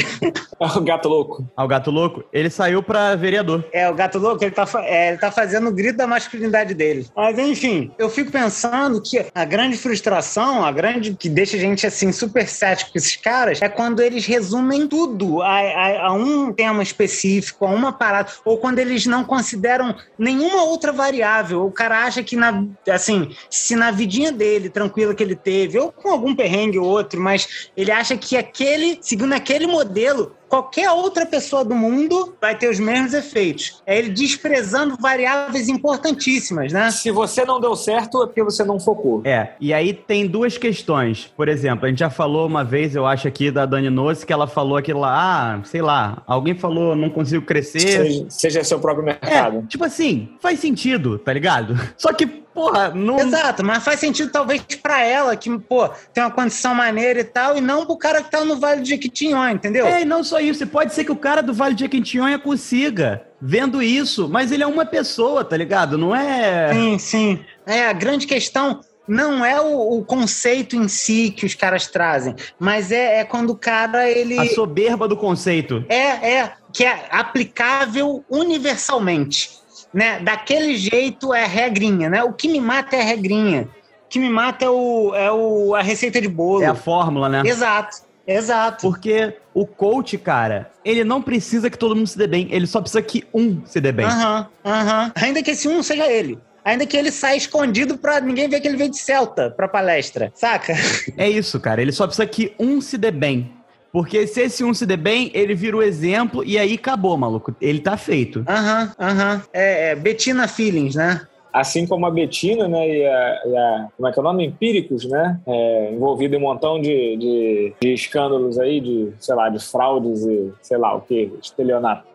É 0.61 0.65
o 0.77 0.81
gato 0.81 1.09
louco. 1.09 1.45
Ao 1.57 1.67
gato 1.67 1.91
louco, 1.91 2.23
ele 2.31 2.49
saiu 2.49 2.81
pra 2.81 3.15
vereador. 3.15 3.65
É, 3.73 3.89
o 3.89 3.93
gato 3.93 4.17
louco, 4.17 4.43
ele 4.43 4.51
tá, 4.51 4.65
é, 4.83 5.09
ele 5.09 5.17
tá 5.17 5.29
fazendo 5.31 5.67
o 5.67 5.71
grito 5.73 5.97
da 5.97 6.07
masculinidade 6.07 6.73
dele. 6.73 7.05
Mas, 7.15 7.37
enfim, 7.37 7.91
eu 7.99 8.09
fico 8.09 8.31
pensando 8.31 9.01
que 9.01 9.25
a 9.35 9.43
grande 9.43 9.75
frustração, 9.77 10.63
a 10.63 10.71
grande 10.71 11.15
que 11.15 11.27
deixa 11.27 11.57
a 11.57 11.59
gente, 11.59 11.85
assim, 11.85 12.11
super 12.11 12.47
cético 12.47 12.91
com 12.93 12.97
esses 12.97 13.15
caras, 13.17 13.61
é 13.61 13.67
quando 13.67 14.01
eles 14.01 14.25
resumem 14.25 14.87
tudo 14.87 15.41
a, 15.41 15.59
a- 15.59 16.07
a 16.07 16.13
um 16.13 16.53
tema 16.53 16.81
específico, 16.83 17.65
a 17.65 17.69
uma 17.69 17.91
parada, 17.91 18.29
ou 18.45 18.57
quando 18.57 18.79
eles 18.79 19.05
não 19.05 19.23
consideram 19.25 19.93
nenhuma 20.17 20.63
outra 20.63 20.91
variável. 20.93 21.65
O 21.65 21.71
cara 21.71 22.05
acha 22.05 22.23
que, 22.23 22.35
na, 22.37 22.63
assim, 22.89 23.29
se 23.49 23.75
na 23.75 23.91
vidinha 23.91 24.31
dele, 24.31 24.69
tranquila 24.69 25.13
que 25.13 25.21
ele 25.23 25.35
teve, 25.35 25.77
ou 25.77 25.91
com 25.91 26.20
algum 26.21 26.35
perrengue 26.35 26.77
ou 26.77 26.85
outro, 26.85 27.19
mas 27.19 27.71
ele 27.75 27.91
acha 27.91 28.15
que 28.15 28.37
aquele, 28.37 28.99
seguindo 29.01 29.33
aquele 29.33 29.65
modelo, 29.65 30.35
qualquer 30.51 30.91
outra 30.91 31.25
pessoa 31.25 31.63
do 31.63 31.73
mundo 31.73 32.35
vai 32.41 32.53
ter 32.57 32.69
os 32.69 32.77
mesmos 32.77 33.13
efeitos. 33.13 33.81
É 33.85 33.97
ele 33.97 34.09
desprezando 34.09 34.97
variáveis 34.99 35.69
importantíssimas, 35.69 36.73
né? 36.73 36.91
Se 36.91 37.09
você 37.09 37.45
não 37.45 37.57
deu 37.57 37.73
certo, 37.73 38.21
é 38.21 38.25
porque 38.25 38.43
você 38.43 38.61
não 38.61 38.77
focou. 38.77 39.21
É, 39.23 39.53
e 39.61 39.73
aí 39.73 39.93
tem 39.93 40.27
duas 40.27 40.57
questões. 40.57 41.31
Por 41.37 41.47
exemplo, 41.47 41.85
a 41.85 41.89
gente 41.89 41.99
já 41.99 42.09
falou 42.09 42.45
uma 42.45 42.65
vez, 42.65 42.93
eu 42.95 43.07
acho, 43.07 43.29
aqui 43.29 43.49
da 43.49 43.65
Dani 43.65 43.89
Nossi, 43.89 44.25
que 44.25 44.33
ela 44.33 44.45
falou 44.45 44.75
aquilo 44.75 44.99
lá, 44.99 45.55
ah, 45.55 45.63
sei 45.63 45.81
lá, 45.81 46.21
alguém 46.27 46.53
falou, 46.53 46.97
não 46.97 47.09
consigo 47.09 47.45
crescer. 47.45 47.79
Seja, 47.79 48.25
seja 48.27 48.63
seu 48.65 48.79
próprio 48.79 49.05
mercado. 49.05 49.59
É, 49.59 49.61
tipo 49.67 49.85
assim, 49.85 50.35
faz 50.41 50.59
sentido, 50.59 51.17
tá 51.17 51.31
ligado? 51.31 51.79
Só 51.95 52.11
que, 52.11 52.25
porra, 52.25 52.89
não. 52.89 53.19
Exato, 53.21 53.63
mas 53.63 53.81
faz 53.85 54.01
sentido 54.01 54.29
talvez 54.29 54.61
pra 54.83 55.01
ela, 55.01 55.33
que, 55.37 55.49
pô, 55.59 55.87
tem 56.13 56.21
uma 56.21 56.31
condição 56.31 56.75
maneira 56.75 57.21
e 57.21 57.23
tal, 57.23 57.57
e 57.57 57.61
não 57.61 57.85
pro 57.85 57.95
cara 57.95 58.21
que 58.21 58.29
tá 58.29 58.43
no 58.43 58.59
Vale 58.59 58.81
do 58.81 58.87
Jequitinhonha, 58.87 59.53
entendeu? 59.53 59.85
É, 59.85 60.01
e 60.01 60.05
não 60.05 60.25
só 60.25 60.40
isso, 60.41 60.63
e 60.63 60.65
pode 60.65 60.93
ser 60.93 61.03
que 61.03 61.11
o 61.11 61.15
cara 61.15 61.41
do 61.41 61.53
Vale 61.53 61.75
de 61.75 61.81
Jequitinhonha 61.81 62.37
consiga, 62.37 63.23
vendo 63.41 63.81
isso, 63.81 64.27
mas 64.27 64.51
ele 64.51 64.63
é 64.63 64.67
uma 64.67 64.85
pessoa, 64.85 65.43
tá 65.43 65.55
ligado? 65.55 65.97
Não 65.97 66.15
é... 66.15 66.73
Sim, 66.73 66.99
sim. 66.99 67.39
É, 67.65 67.85
a 67.85 67.93
grande 67.93 68.27
questão 68.27 68.81
não 69.07 69.45
é 69.45 69.59
o, 69.59 69.99
o 69.99 70.05
conceito 70.05 70.75
em 70.75 70.87
si 70.87 71.33
que 71.35 71.45
os 71.45 71.55
caras 71.55 71.87
trazem, 71.87 72.35
mas 72.59 72.91
é, 72.91 73.19
é 73.19 73.25
quando 73.25 73.51
o 73.51 73.55
cara, 73.55 74.09
ele... 74.09 74.39
A 74.39 74.45
soberba 74.47 75.07
do 75.07 75.17
conceito. 75.17 75.83
É, 75.89 76.33
é, 76.33 76.53
que 76.73 76.85
é 76.85 77.07
aplicável 77.11 78.23
universalmente, 78.29 79.49
né? 79.93 80.19
Daquele 80.19 80.77
jeito 80.77 81.33
é 81.33 81.45
regrinha, 81.45 82.09
né? 82.09 82.23
O 82.23 82.33
que 82.33 82.47
me 82.47 82.61
mata 82.61 82.95
é 82.95 83.01
regrinha. 83.01 83.67
O 84.05 84.09
que 84.09 84.19
me 84.19 84.29
mata 84.29 84.65
é, 84.65 84.69
o, 84.69 85.15
é 85.15 85.31
o, 85.31 85.75
a 85.75 85.81
receita 85.81 86.21
de 86.21 86.27
bolo. 86.27 86.63
É 86.63 86.67
a 86.67 86.75
fórmula, 86.75 87.27
né? 87.27 87.43
Exato, 87.45 87.97
exato. 88.25 88.81
Porque 88.81 89.37
o 89.53 89.65
coach, 89.65 90.17
cara, 90.17 90.71
ele 90.83 91.03
não 91.03 91.21
precisa 91.21 91.69
que 91.69 91.77
todo 91.77 91.95
mundo 91.95 92.07
se 92.07 92.17
dê 92.17 92.27
bem, 92.27 92.47
ele 92.51 92.67
só 92.67 92.79
precisa 92.81 93.01
que 93.01 93.23
um 93.33 93.65
se 93.65 93.79
dê 93.79 93.91
bem. 93.91 94.05
Aham, 94.05 94.47
aham. 94.65 95.11
Ainda 95.15 95.43
que 95.43 95.51
esse 95.51 95.67
um 95.67 95.81
seja 95.83 96.11
ele. 96.11 96.39
Ainda 96.63 96.85
que 96.85 96.95
ele 96.95 97.11
saia 97.11 97.35
escondido 97.35 97.97
pra 97.97 98.21
ninguém 98.21 98.47
ver 98.47 98.59
que 98.61 98.67
ele 98.67 98.77
veio 98.77 98.91
de 98.91 98.97
Celta 98.97 99.49
pra 99.49 99.67
palestra, 99.67 100.31
saca? 100.35 100.73
É 101.17 101.27
isso, 101.27 101.59
cara. 101.59 101.81
Ele 101.81 101.91
só 101.91 102.05
precisa 102.05 102.27
que 102.27 102.53
um 102.59 102.79
se 102.79 102.97
dê 102.97 103.09
bem. 103.09 103.51
Porque 103.91 104.25
se 104.25 104.41
esse 104.41 104.63
um 104.63 104.73
se 104.73 104.85
dê 104.85 104.95
bem, 104.95 105.31
ele 105.33 105.53
vira 105.53 105.75
o 105.75 105.83
exemplo 105.83 106.43
e 106.45 106.57
aí 106.57 106.75
acabou, 106.75 107.17
maluco. 107.17 107.53
Ele 107.59 107.79
tá 107.79 107.97
feito. 107.97 108.45
Aham, 108.47 108.93
aham. 108.97 109.43
É, 109.51 109.89
é 109.89 109.95
Bettina 109.95 110.47
Feelings, 110.47 110.95
né? 110.95 111.21
Assim 111.53 111.85
como 111.85 112.05
a 112.05 112.11
Betina, 112.11 112.67
né, 112.67 112.87
e 112.87 113.05
a, 113.05 113.41
e 113.45 113.57
a- 113.57 113.87
como 113.97 114.07
é 114.07 114.11
que 114.11 114.19
é 114.19 114.21
o 114.21 114.23
nome? 114.23 114.45
Empíricos, 114.45 115.05
né, 115.05 115.39
é, 115.45 115.91
envolvido 115.93 116.35
em 116.35 116.37
um 116.37 116.41
montão 116.41 116.79
de, 116.79 117.17
de, 117.17 117.73
de 117.81 117.93
escândalos 117.93 118.57
aí, 118.57 118.79
de, 118.79 119.11
sei 119.19 119.35
lá, 119.35 119.49
de 119.49 119.59
fraudes 119.59 120.25
e 120.25 120.51
sei 120.61 120.77
lá 120.77 120.95
o 120.95 121.01
que, 121.01 121.31
estelionato, 121.41 122.05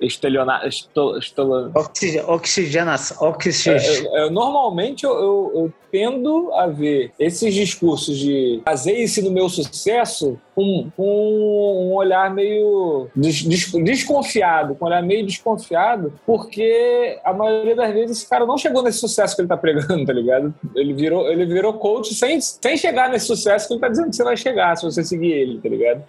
estelionato, 0.00 0.66
esto, 0.66 1.18
estolo- 1.18 1.70
Oxige- 1.74 2.20
Oxigenação. 2.20 3.28
Oxige... 3.28 3.70
É, 3.70 4.26
é, 4.26 4.30
normalmente 4.30 5.04
eu, 5.04 5.12
eu, 5.12 5.52
eu 5.54 5.72
tendo 5.90 6.52
a 6.52 6.66
ver 6.66 7.12
esses 7.18 7.52
discursos 7.54 8.18
de 8.18 8.60
baseie-se 8.64 9.22
no 9.22 9.30
meu 9.30 9.48
sucesso 9.48 10.38
com, 10.54 10.90
com 10.96 11.88
um 11.88 11.94
olhar 11.94 12.32
meio 12.32 13.08
des- 13.16 13.42
des- 13.42 13.72
desconfiado, 13.72 14.74
com 14.74 14.84
um 14.84 14.88
olhar 14.88 15.02
meio 15.02 15.24
desconfiado, 15.26 16.12
porque 16.26 17.18
a 17.24 17.32
maioria 17.32 17.74
das 17.74 17.92
vezes 17.92 18.18
esse 18.18 18.28
cara 18.28 18.44
não 18.46 18.58
chegou 18.58 18.82
nesse 18.82 18.98
sucesso 18.98 19.34
que 19.34 19.42
ele 19.42 19.48
tá 19.48 19.56
pregando, 19.56 20.04
tá 20.06 20.12
ligado? 20.12 20.54
Ele 20.76 20.92
virou, 20.92 21.30
ele 21.30 21.46
virou 21.46 21.72
coach 21.74 22.14
sem, 22.14 22.40
sem 22.40 22.76
chegar 22.76 23.08
nesse 23.10 23.26
sucesso 23.26 23.66
que 23.66 23.74
ele 23.74 23.80
tá 23.80 23.88
dizendo 23.88 24.10
que 24.10 24.16
você 24.16 24.24
vai 24.24 24.36
chegar 24.36 24.76
se 24.76 24.84
você 24.84 25.02
seguir 25.02 25.32
ele, 25.32 25.58
tá 25.60 25.68
ligado? 25.68 26.04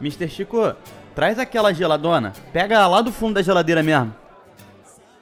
Mr. 0.00 0.28
Chico, 0.28 0.74
traz 1.14 1.38
aquela 1.38 1.72
geladona. 1.72 2.32
Pega 2.52 2.86
lá 2.86 3.00
do 3.02 3.12
fundo 3.12 3.34
da 3.34 3.42
geladeira 3.42 3.82
mesmo. 3.82 4.14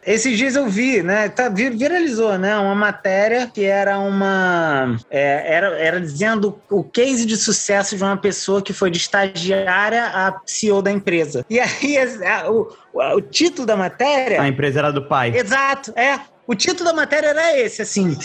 Esses 0.06 0.38
dias 0.38 0.56
eu 0.56 0.66
vi, 0.68 1.02
né? 1.02 1.28
Tá, 1.28 1.50
vir- 1.50 1.76
viralizou, 1.76 2.38
né? 2.38 2.56
Uma 2.56 2.74
matéria 2.74 3.46
que 3.52 3.64
era 3.64 3.98
uma. 3.98 4.96
é, 5.10 5.54
era, 5.54 5.66
era 5.78 6.00
dizendo 6.00 6.58
o 6.70 6.82
case 6.82 7.26
de 7.26 7.36
sucesso 7.36 7.94
de 7.96 8.02
uma 8.02 8.16
pessoa 8.16 8.62
que 8.62 8.72
foi 8.72 8.90
de 8.90 8.96
estagiária 8.96 10.04
a 10.06 10.40
CEO 10.46 10.80
da 10.80 10.90
empresa. 10.90 11.44
E 11.50 11.60
aí, 11.60 11.98
a- 12.24 12.50
o, 12.50 12.72
o 13.16 13.20
título 13.20 13.66
da 13.66 13.76
matéria. 13.76 14.40
A 14.40 14.48
empresa 14.48 14.78
era 14.78 14.90
do 14.92 15.02
pai. 15.06 15.36
Exato, 15.36 15.92
é. 15.94 16.18
O 16.46 16.54
título 16.54 16.88
da 16.88 16.94
matéria 16.96 17.26
era 17.26 17.58
esse, 17.58 17.82
assim. 17.82 18.16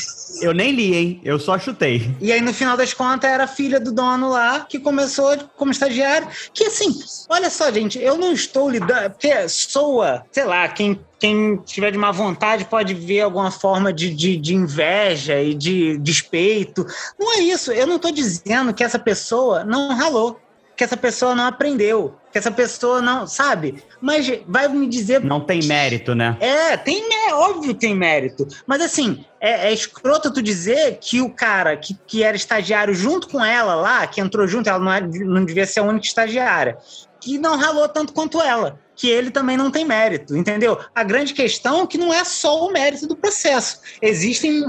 Eu 0.43 0.53
nem 0.53 0.71
li, 0.71 0.93
hein? 0.93 1.21
Eu 1.23 1.39
só 1.39 1.57
chutei. 1.57 2.13
E 2.19 2.31
aí, 2.31 2.41
no 2.41 2.53
final 2.53 2.75
das 2.75 2.93
contas, 2.93 3.29
era 3.29 3.45
a 3.45 3.47
filha 3.47 3.79
do 3.79 3.93
dono 3.93 4.29
lá, 4.29 4.59
que 4.61 4.77
começou 4.77 5.37
como 5.55 5.71
estagiário. 5.71 6.27
Que 6.53 6.65
assim, 6.65 6.93
olha 7.29 7.49
só, 7.49 7.71
gente, 7.71 7.97
eu 7.97 8.17
não 8.17 8.33
estou 8.33 8.69
lidando. 8.69 9.11
Porque 9.11 9.47
soa, 9.47 10.25
sei 10.31 10.43
lá, 10.43 10.67
quem 10.67 10.99
quem 11.23 11.55
tiver 11.55 11.89
de 11.89 11.97
má 11.97 12.11
vontade 12.11 12.65
pode 12.65 12.93
ver 12.93 13.21
alguma 13.21 13.49
forma 13.49 13.93
de, 13.93 14.13
de, 14.13 14.35
de, 14.35 14.53
inveja 14.53 15.41
e 15.41 15.53
de 15.53 15.97
despeito. 15.99 16.85
Não 17.17 17.35
é 17.35 17.39
isso. 17.39 17.71
Eu 17.71 17.87
não 17.87 17.95
estou 17.95 18.11
dizendo 18.11 18.73
que 18.73 18.83
essa 18.83 18.99
pessoa 18.99 19.63
não 19.63 19.95
ralou, 19.95 20.37
que 20.75 20.83
essa 20.83 20.97
pessoa 20.97 21.35
não 21.35 21.45
aprendeu, 21.45 22.15
que 22.31 22.37
essa 22.37 22.51
pessoa 22.51 23.01
não, 23.01 23.27
sabe? 23.27 23.83
Mas 24.01 24.27
vai 24.47 24.67
me 24.67 24.87
dizer. 24.87 25.23
Não 25.23 25.41
tem 25.41 25.63
mérito, 25.63 26.15
né? 26.15 26.35
É, 26.39 26.75
tem, 26.77 27.03
é 27.27 27.33
óbvio 27.33 27.73
que 27.73 27.79
tem 27.79 27.95
mérito. 27.95 28.47
Mas 28.65 28.81
assim, 28.81 29.23
é, 29.39 29.69
é 29.69 29.73
escroto 29.73 30.33
tu 30.33 30.41
dizer 30.41 30.97
que 30.99 31.21
o 31.21 31.29
cara 31.29 31.77
que, 31.77 31.97
que 32.07 32.23
era 32.23 32.35
estagiário 32.35 32.93
junto 32.93 33.27
com 33.27 33.43
ela 33.43 33.75
lá, 33.75 34.07
que 34.07 34.19
entrou 34.19 34.47
junto, 34.47 34.69
ela 34.69 34.79
não, 34.79 34.91
era, 34.91 35.07
não 35.07 35.45
devia 35.45 35.65
ser 35.65 35.81
a 35.81 35.83
única 35.83 36.05
estagiária, 36.05 36.77
que 37.21 37.37
não 37.37 37.57
ralou 37.57 37.87
tanto 37.87 38.13
quanto 38.13 38.41
ela 38.41 38.79
que 38.95 39.09
ele 39.09 39.31
também 39.31 39.57
não 39.57 39.71
tem 39.71 39.85
mérito, 39.85 40.35
entendeu? 40.35 40.79
A 40.93 41.03
grande 41.03 41.33
questão 41.33 41.83
é 41.83 41.87
que 41.87 41.97
não 41.97 42.13
é 42.13 42.23
só 42.23 42.65
o 42.65 42.71
mérito 42.71 43.07
do 43.07 43.15
processo. 43.15 43.79
Existem 44.01 44.63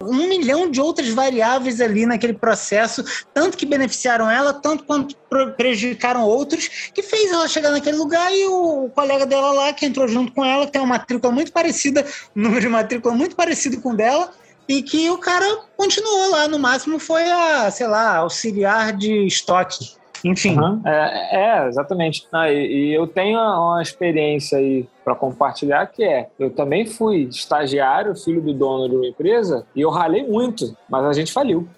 um 0.00 0.28
milhão 0.28 0.70
de 0.70 0.80
outras 0.80 1.08
variáveis 1.08 1.80
ali 1.80 2.06
naquele 2.06 2.32
processo, 2.32 3.04
tanto 3.34 3.56
que 3.56 3.66
beneficiaram 3.66 4.30
ela, 4.30 4.54
tanto 4.54 4.84
quanto 4.84 5.16
prejudicaram 5.56 6.22
outros, 6.22 6.90
que 6.94 7.02
fez 7.02 7.30
ela 7.30 7.48
chegar 7.48 7.70
naquele 7.70 7.96
lugar 7.96 8.32
e 8.34 8.46
o 8.46 8.90
colega 8.94 9.26
dela 9.26 9.52
lá, 9.52 9.72
que 9.72 9.84
entrou 9.84 10.08
junto 10.08 10.32
com 10.32 10.44
ela, 10.44 10.66
que 10.66 10.72
tem 10.72 10.80
uma 10.80 10.96
matrícula 10.96 11.32
muito 11.32 11.52
parecida, 11.52 12.06
um 12.34 12.42
número 12.42 12.60
de 12.60 12.68
matrícula 12.68 13.14
muito 13.14 13.36
parecido 13.36 13.80
com 13.80 13.90
o 13.90 13.96
dela, 13.96 14.32
e 14.68 14.82
que 14.82 15.08
o 15.10 15.18
cara 15.18 15.46
continuou 15.76 16.30
lá, 16.30 16.48
no 16.48 16.58
máximo 16.58 16.98
foi 16.98 17.30
a, 17.30 17.70
sei 17.70 17.86
lá, 17.86 18.16
auxiliar 18.16 18.92
de 18.92 19.26
estoque 19.26 19.96
enfim. 20.24 20.58
Uhum. 20.58 20.80
É, 20.84 21.64
é, 21.64 21.68
exatamente. 21.68 22.26
Ah, 22.32 22.50
e, 22.50 22.90
e, 22.90 22.94
eu 22.94 23.06
tenho 23.06 23.38
uma 23.38 23.80
experiência 23.80 24.58
aí 24.58 24.88
para 25.04 25.14
compartilhar 25.14 25.86
que 25.86 26.04
é, 26.04 26.28
eu 26.38 26.50
também 26.50 26.86
fui 26.86 27.22
estagiário, 27.22 28.16
filho 28.16 28.40
do 28.40 28.52
dono 28.52 28.88
de 28.88 28.96
uma 28.96 29.06
empresa, 29.06 29.66
e 29.74 29.80
eu 29.80 29.90
ralei 29.90 30.26
muito, 30.26 30.76
mas 30.88 31.04
a 31.04 31.12
gente 31.12 31.32
faliu. 31.32 31.68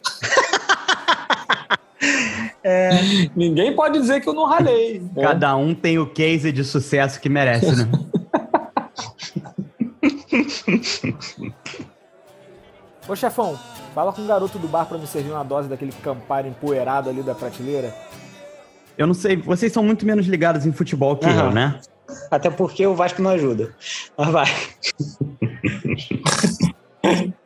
É... 2.63 2.91
Ninguém 3.35 3.75
pode 3.75 3.99
dizer 3.99 4.21
que 4.21 4.29
eu 4.29 4.35
não 4.35 4.45
ralei. 4.45 5.01
Né? 5.01 5.23
Cada 5.23 5.57
um 5.57 5.75
tem 5.75 5.99
o 5.99 6.07
case 6.07 6.53
de 6.53 6.63
sucesso 6.63 7.19
que 7.21 7.29
merece, 7.29 7.75
né? 7.75 7.89
Ô 13.09 13.17
chefão, 13.17 13.59
fala 13.95 14.13
com 14.13 14.21
o 14.21 14.27
garoto 14.27 14.59
do 14.59 14.69
bar 14.69 14.85
para 14.85 14.99
me 14.99 15.07
servir 15.07 15.31
uma 15.31 15.43
dose 15.43 15.67
daquele 15.67 15.93
Campari 15.93 16.49
empoeirado 16.49 17.09
ali 17.09 17.23
da 17.23 17.35
prateleira. 17.35 17.95
Eu 18.99 19.07
não 19.07 19.15
sei, 19.15 19.37
vocês 19.37 19.73
são 19.73 19.85
muito 19.85 20.05
menos 20.05 20.27
ligados 20.27 20.67
em 20.67 20.73
futebol 20.73 21.17
que 21.17 21.25
uhum. 21.25 21.39
eu, 21.39 21.53
né? 21.53 21.79
Até 22.31 22.51
porque 22.51 22.85
o 22.85 22.97
Vasco 22.97 23.23
não 23.23 23.31
ajuda. 23.31 23.71
Mas 24.17 24.29
vai. 24.29 24.49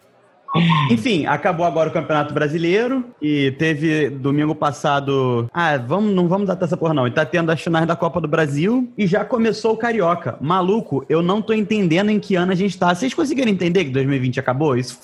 Enfim, 0.90 1.24
acabou 1.24 1.64
agora 1.64 1.88
o 1.88 1.92
Campeonato 1.92 2.34
Brasileiro 2.34 3.04
e 3.20 3.52
teve 3.52 4.10
domingo 4.10 4.54
passado. 4.54 5.48
Ah, 5.52 5.78
vamos, 5.78 6.14
não 6.14 6.28
vamos 6.28 6.46
dar 6.46 6.58
essa 6.60 6.76
porra, 6.76 6.92
não. 6.92 7.06
E 7.06 7.10
tá 7.10 7.24
tendo 7.24 7.50
as 7.50 7.60
finais 7.60 7.86
da 7.86 7.96
Copa 7.96 8.20
do 8.20 8.28
Brasil 8.28 8.92
e 8.96 9.06
já 9.06 9.24
começou 9.24 9.72
o 9.72 9.76
Carioca. 9.76 10.36
Maluco, 10.40 11.04
eu 11.08 11.22
não 11.22 11.40
tô 11.40 11.54
entendendo 11.54 12.10
em 12.10 12.20
que 12.20 12.34
ano 12.34 12.52
a 12.52 12.54
gente 12.54 12.78
tá. 12.78 12.94
Vocês 12.94 13.14
conseguiram 13.14 13.50
entender 13.50 13.86
que 13.86 13.90
2020 13.90 14.40
acabou? 14.40 14.76
Isso, 14.76 14.98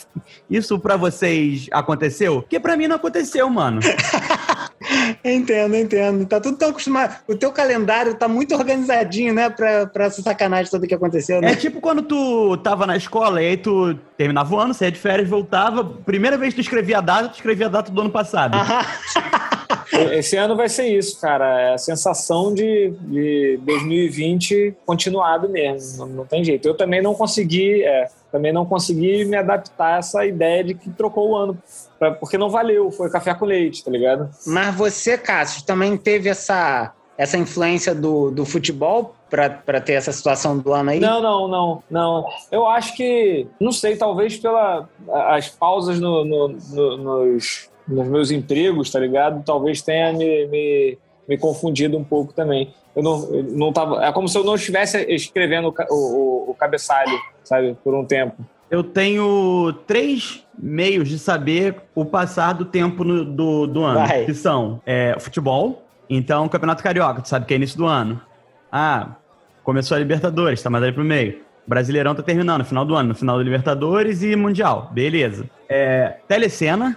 isso 0.51 0.79
pra 0.79 0.97
vocês 0.97 1.67
aconteceu? 1.73 2.43
Porque 2.43 2.61
pra 2.61 2.77
mim 2.77 2.87
não 2.87 2.97
aconteceu, 2.97 3.49
mano. 3.49 3.81
entendo, 5.25 5.77
entendo. 5.77 6.27
Tá 6.27 6.41
tudo 6.41 6.57
tão 6.57 6.71
acostumado. 6.71 7.17
O 7.27 7.35
teu 7.35 7.53
calendário 7.53 8.15
tá 8.15 8.29
muito 8.29 8.55
organizadinho, 8.55 9.35
né? 9.35 9.51
Pra, 9.51 9.87
pra 9.87 10.05
essa 10.07 10.23
sacanagem 10.23 10.71
toda 10.71 10.87
que 10.87 10.95
aconteceu, 10.95 11.41
né? 11.41 11.53
É 11.53 11.57
tipo 11.57 11.81
quando 11.81 12.03
tu 12.03 12.57
tava 12.59 12.87
na 12.87 12.97
escola 12.97 13.43
e 13.43 13.49
aí 13.49 13.57
tu 13.57 13.95
terminava 14.17 14.55
o 14.55 14.59
ano, 14.59 14.75
saia 14.75 14.91
de 14.91 14.99
férias, 14.99 15.29
voltava. 15.29 15.85
Primeira 15.85 16.37
vez 16.37 16.55
que 16.55 16.61
tu 16.61 16.65
escrevia 16.65 16.99
a 16.99 17.01
data, 17.01 17.29
tu 17.29 17.37
escrevia 17.37 17.67
a 17.67 17.71
data 17.71 17.91
do 17.91 18.01
ano 18.01 18.11
passado. 18.11 18.57
Esse 20.13 20.37
ano 20.37 20.57
vai 20.57 20.69
ser 20.69 20.87
isso, 20.87 21.21
cara. 21.21 21.61
É 21.61 21.75
a 21.75 21.79
sensação 21.79 22.53
de, 22.53 22.91
de 23.01 23.59
2020 23.63 24.77
continuado 24.85 25.49
mesmo. 25.49 26.07
Não, 26.07 26.15
não 26.15 26.27
tem 26.27 26.45
jeito. 26.45 26.67
Eu 26.67 26.77
também 26.77 27.03
não 27.03 27.15
consegui, 27.15 27.83
é, 27.83 28.09
também 28.31 28.53
não 28.53 28.65
consegui 28.67 29.25
me 29.25 29.37
adaptar 29.37 29.95
a 29.95 29.99
essa 29.99 30.27
ideia 30.27 30.63
de 30.63 30.75
que 30.75 30.91
trocou 30.91 31.31
o 31.31 31.37
ano 31.37 31.59
pra, 31.99 32.13
porque 32.13 32.39
não 32.39 32.51
valeu, 32.51 32.91
foi 32.91 33.11
café 33.11 33.35
com 33.35 33.45
leite, 33.45 33.85
tá 33.85 33.91
ligado? 33.91 34.29
Mas 34.47 34.75
você, 34.75 35.17
Cássio, 35.17 35.65
também 35.65 35.97
teve 35.97 36.29
essa, 36.29 36.93
essa 37.17 37.37
influência 37.37 37.95
do, 37.95 38.31
do 38.31 38.45
futebol 38.45 39.15
para 39.29 39.81
ter 39.81 39.95
essa 39.95 40.13
situação 40.13 40.59
do 40.59 40.73
ano 40.73 40.91
aí? 40.91 41.01
Não, 41.01 41.21
não, 41.21 41.49
não, 41.49 41.83
não. 41.91 42.27
Eu 42.51 42.67
acho 42.67 42.97
que, 42.97 43.47
não 43.61 43.73
sei, 43.73 43.97
talvez 43.97 44.37
pela 44.37 44.89
as 45.09 45.49
pausas 45.49 46.01
no, 46.01 46.25
no, 46.25 46.49
no, 46.49 46.97
nos, 46.97 47.69
nos 47.89 48.07
meus 48.09 48.31
empregos, 48.31 48.91
tá 48.91 49.01
ligado? 49.01 49.43
Talvez 49.45 49.83
tenha 49.83 50.13
me, 50.13 50.47
me, 50.47 50.99
me 51.29 51.39
confundido 51.39 51.97
um 51.97 52.05
pouco 52.05 52.33
também. 52.33 52.73
Eu 52.95 53.03
não, 53.03 53.35
eu 53.35 53.43
não 53.45 53.73
tava, 53.73 54.05
é 54.05 54.13
como 54.13 54.29
se 54.29 54.37
eu 54.37 54.45
não 54.45 54.55
estivesse 54.55 54.99
escrevendo 55.09 55.75
o, 55.91 55.95
o, 55.95 56.51
o 56.51 56.55
cabeçalho, 56.55 57.19
sabe, 57.43 57.77
por 57.83 57.95
um 57.95 58.05
tempo. 58.05 58.37
Eu 58.71 58.85
tenho 58.85 59.73
três 59.87 60.45
meios 60.59 61.09
de 61.09 61.19
saber 61.19 61.77
o 61.95 62.05
passar 62.05 62.53
do 62.53 62.65
tempo 62.65 63.03
no, 63.05 63.25
do, 63.25 63.67
do 63.67 63.85
ano, 63.85 64.07
Vai. 64.07 64.25
que 64.25 64.35
são 64.35 64.81
é, 64.85 65.17
futebol, 65.19 65.83
então 66.11 66.49
Campeonato 66.49 66.83
Carioca, 66.83 67.23
tu 67.23 67.29
sabe 67.29 67.47
que 67.47 67.55
é 67.55 67.57
início 67.57 67.79
do 67.79 67.87
ano. 67.87 68.21
Ah, 68.71 69.17
começou 69.63 69.97
a 69.97 69.99
Libertadores, 69.99 70.63
tá 70.63 70.69
mais 70.69 70.85
ali 70.85 70.93
pro 70.93 71.05
meio. 71.05 71.41
Brasileirão 71.67 72.15
tá 72.15 72.23
terminando, 72.23 72.65
final 72.65 72.85
do 72.85 72.95
ano, 72.95 73.11
no 73.11 73.15
final 73.15 73.37
da 73.37 73.45
Libertadores 73.45 74.23
e 74.23 74.35
Mundial. 74.35 74.91
Beleza. 74.93 75.49
É, 75.69 76.17
telecena. 76.27 76.97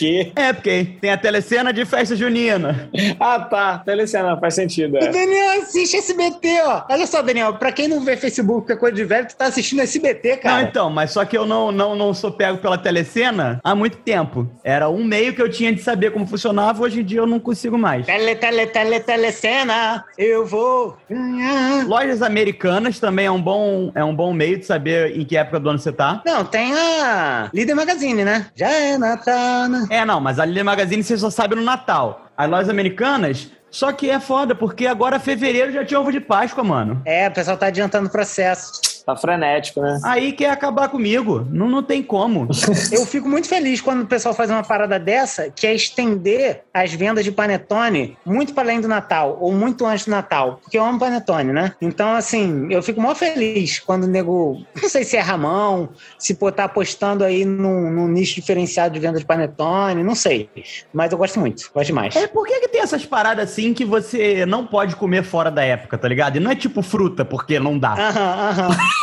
Quê? 0.00 0.32
É, 0.34 0.52
porque 0.52 0.96
tem 1.00 1.10
a 1.10 1.18
telecena 1.18 1.72
de 1.72 1.84
festa 1.84 2.16
junina. 2.16 2.88
ah, 3.20 3.38
tá. 3.40 3.78
Telecena, 3.84 4.36
faz 4.38 4.54
sentido. 4.54 4.96
É. 4.96 5.08
O 5.08 5.12
Daniel 5.12 5.62
assiste 5.62 5.96
SBT, 5.96 6.62
ó. 6.64 6.84
Olha 6.88 7.06
só, 7.06 7.20
Daniel, 7.20 7.54
pra 7.54 7.70
quem 7.70 7.86
não 7.86 8.00
vê 8.00 8.16
Facebook, 8.16 8.66
que 8.66 8.72
é 8.72 8.76
coisa 8.76 8.96
de 8.96 9.04
velho, 9.04 9.28
tu 9.28 9.36
tá 9.36 9.46
assistindo 9.46 9.82
SBT, 9.82 10.38
cara. 10.38 10.62
Não, 10.62 10.68
então, 10.68 10.90
mas 10.90 11.10
só 11.10 11.24
que 11.24 11.36
eu 11.36 11.44
não, 11.44 11.70
não, 11.70 11.94
não 11.94 12.14
sou 12.14 12.32
pego 12.32 12.58
pela 12.58 12.78
telecena 12.78 13.60
há 13.62 13.74
muito 13.74 13.98
tempo. 13.98 14.50
Era 14.64 14.88
um 14.88 15.04
meio 15.04 15.34
que 15.34 15.42
eu 15.42 15.50
tinha 15.50 15.72
de 15.72 15.82
saber 15.82 16.12
como 16.12 16.26
funcionava, 16.26 16.82
hoje 16.82 17.00
em 17.00 17.04
dia 17.04 17.18
eu 17.18 17.26
não 17.26 17.38
consigo 17.38 17.76
mais. 17.76 18.06
Tele, 18.06 18.34
tele, 18.36 18.66
tele, 18.66 19.00
telecena, 19.00 20.04
eu 20.16 20.46
vou 20.46 20.96
ganhar. 21.08 21.86
Lojas 21.86 22.22
americanas 22.22 22.98
também 22.98 23.26
é 23.26 23.30
um 23.30 23.40
bom, 23.40 23.92
é 23.94 24.02
um 24.02 24.14
bom 24.14 24.32
meio 24.32 24.58
de 24.58 24.64
saber 24.64 25.18
em 25.18 25.24
que 25.24 25.36
época 25.36 25.60
do 25.60 25.68
ano 25.70 25.78
você 25.78 25.92
tá. 25.92 26.22
Não, 26.24 26.44
tem 26.44 26.72
a 26.72 27.50
Líder 27.52 27.74
Magazine, 27.74 28.24
né? 28.24 28.46
Já 28.54 28.70
é 28.70 28.96
Natal, 28.96 29.68
né? 29.68 29.86
É, 29.90 30.04
não, 30.04 30.20
mas 30.20 30.38
a 30.38 30.44
Líder 30.44 30.62
Magazine 30.62 31.02
você 31.02 31.18
só 31.18 31.28
sabe 31.28 31.56
no 31.56 31.62
Natal. 31.62 32.26
As 32.36 32.48
lojas 32.48 32.68
americanas, 32.68 33.50
só 33.72 33.92
que 33.92 34.08
é 34.08 34.20
foda, 34.20 34.54
porque 34.54 34.86
agora 34.86 35.18
fevereiro 35.18 35.72
já 35.72 35.84
tinha 35.84 35.98
ovo 35.98 36.12
de 36.12 36.20
Páscoa, 36.20 36.62
mano. 36.62 37.02
É, 37.04 37.28
o 37.28 37.32
pessoal 37.32 37.56
tá 37.56 37.66
adiantando 37.66 38.06
o 38.06 38.10
processo. 38.10 38.80
Tá 39.10 39.16
frenético, 39.16 39.80
né? 39.80 39.98
Aí 40.04 40.32
quer 40.32 40.50
acabar 40.50 40.88
comigo. 40.88 41.44
Não, 41.50 41.68
não 41.68 41.82
tem 41.82 42.00
como. 42.02 42.48
Eu 42.92 43.04
fico 43.04 43.28
muito 43.28 43.48
feliz 43.48 43.80
quando 43.80 44.02
o 44.02 44.06
pessoal 44.06 44.34
faz 44.34 44.50
uma 44.50 44.62
parada 44.62 44.98
dessa, 44.98 45.50
que 45.50 45.66
é 45.66 45.74
estender 45.74 46.62
as 46.72 46.92
vendas 46.92 47.24
de 47.24 47.32
panetone 47.32 48.16
muito 48.24 48.54
para 48.54 48.64
além 48.64 48.80
do 48.80 48.86
Natal, 48.86 49.36
ou 49.40 49.52
muito 49.52 49.84
antes 49.84 50.04
do 50.04 50.10
Natal. 50.12 50.60
Porque 50.62 50.78
eu 50.78 50.84
amo 50.84 50.98
panetone, 50.98 51.52
né? 51.52 51.72
Então, 51.80 52.12
assim, 52.12 52.68
eu 52.70 52.82
fico 52.82 53.00
mó 53.00 53.14
feliz 53.14 53.80
quando 53.80 54.04
o 54.04 54.06
nego. 54.06 54.62
Não 54.80 54.88
sei 54.88 55.02
se 55.02 55.16
é 55.16 55.20
Ramão, 55.20 55.88
se 56.18 56.34
pô, 56.34 56.52
tá 56.52 56.64
apostando 56.64 57.24
aí 57.24 57.44
num, 57.44 57.90
num 57.90 58.06
nicho 58.06 58.36
diferenciado 58.36 58.94
de 58.94 59.00
venda 59.00 59.18
de 59.18 59.24
panetone, 59.24 60.04
não 60.04 60.14
sei. 60.14 60.48
Mas 60.92 61.10
eu 61.10 61.18
gosto 61.18 61.40
muito, 61.40 61.68
gosto 61.74 61.86
demais. 61.86 62.14
É, 62.14 62.28
por 62.28 62.46
que, 62.46 62.60
que 62.60 62.68
tem 62.68 62.80
essas 62.80 63.04
paradas 63.04 63.50
assim 63.50 63.74
que 63.74 63.84
você 63.84 64.46
não 64.46 64.66
pode 64.66 64.94
comer 64.94 65.24
fora 65.24 65.50
da 65.50 65.64
época, 65.64 65.98
tá 65.98 66.06
ligado? 66.06 66.36
E 66.36 66.40
não 66.40 66.50
é 66.50 66.54
tipo 66.54 66.80
fruta, 66.82 67.24
porque 67.24 67.58
não 67.58 67.76
dá. 67.78 67.94
Aham, 67.94 68.48
aham. 68.50 68.76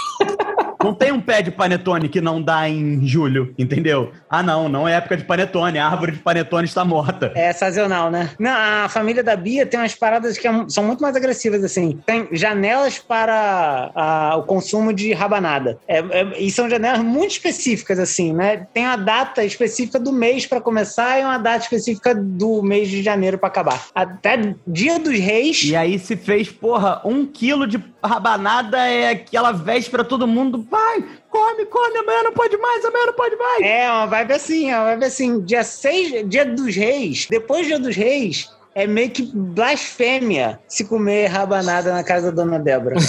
Não 0.83 0.93
tem 0.93 1.11
um 1.11 1.19
pé 1.19 1.41
de 1.41 1.51
panetone 1.51 2.07
que 2.07 2.21
não 2.21 2.41
dá 2.41 2.69
em 2.69 3.05
julho, 3.05 3.53
entendeu? 3.57 4.11
Ah, 4.29 4.43
não, 4.43 4.69
não 4.69 4.87
é 4.87 4.93
época 4.93 5.17
de 5.17 5.23
panetone, 5.23 5.79
a 5.79 5.87
árvore 5.87 6.13
de 6.13 6.19
panetone 6.19 6.65
está 6.65 6.85
morta. 6.85 7.31
É 7.35 7.51
sazonal, 7.51 8.09
né? 8.11 8.31
Não, 8.39 8.51
a 8.51 8.89
família 8.89 9.23
da 9.23 9.35
Bia 9.35 9.65
tem 9.65 9.79
umas 9.79 9.95
paradas 9.95 10.37
que 10.37 10.47
é- 10.47 10.65
são 10.69 10.83
muito 10.83 11.01
mais 11.01 11.15
agressivas, 11.15 11.63
assim. 11.63 11.99
Tem 12.05 12.27
janelas 12.31 12.99
para 12.99 13.91
a- 13.95 14.35
o 14.37 14.43
consumo 14.43 14.93
de 14.93 15.13
rabanada. 15.13 15.77
É- 15.87 15.99
é- 15.99 16.41
e 16.41 16.51
são 16.51 16.69
janelas 16.69 16.99
muito 16.99 17.31
específicas, 17.31 17.99
assim, 17.99 18.33
né? 18.33 18.67
Tem 18.73 18.85
uma 18.85 18.97
data 18.97 19.43
específica 19.43 19.99
do 19.99 20.11
mês 20.11 20.45
para 20.45 20.61
começar 20.61 21.19
e 21.19 21.23
uma 21.23 21.37
data 21.37 21.63
específica 21.63 22.13
do 22.13 22.61
mês 22.61 22.89
de 22.89 23.01
janeiro 23.01 23.37
para 23.37 23.47
acabar. 23.49 23.87
Até 23.93 24.55
dia 24.65 24.99
dos 24.99 25.17
reis. 25.17 25.63
E 25.63 25.75
aí 25.75 25.97
se 25.97 26.15
fez, 26.15 26.49
porra, 26.49 27.01
um 27.03 27.25
quilo 27.25 27.65
de 27.67 27.83
rabanada 28.03 28.77
é 28.77 29.09
aquela 29.09 29.51
véspera, 29.51 30.03
todo 30.03 30.27
mundo 30.27 30.66
vai, 30.69 31.03
come, 31.29 31.65
come, 31.65 31.97
amanhã 31.97 32.23
não 32.23 32.33
pode 32.33 32.57
mais, 32.57 32.85
amanhã 32.85 33.05
não 33.07 33.13
pode 33.13 33.35
mais. 33.35 33.61
É, 33.61 33.89
uma 33.89 34.05
vibe 34.05 34.33
assim, 34.33 34.67
uma 34.67 34.85
vibe 34.85 35.05
assim. 35.05 35.41
Dia 35.41 35.63
6, 35.63 36.29
dia 36.29 36.45
dos 36.45 36.75
reis, 36.75 37.27
depois 37.29 37.61
do 37.63 37.67
dia 37.67 37.79
dos 37.79 37.95
reis, 37.95 38.49
é 38.77 38.85
meio 38.85 39.09
que 39.09 39.23
blasfêmia 39.33 40.59
se 40.67 40.85
comer 40.85 41.25
rabanada 41.25 41.91
na 41.91 42.03
casa 42.03 42.31
da 42.31 42.43
dona 42.43 42.59
Débora. 42.59 42.95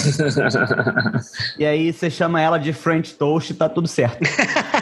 E 1.59 1.65
aí 1.65 1.91
você 1.91 2.09
chama 2.09 2.41
ela 2.41 2.57
de 2.57 2.71
French 2.73 3.13
Toast 3.15 3.51
e 3.51 3.55
tá 3.55 3.69
tudo 3.69 3.87
certo. 3.87 4.17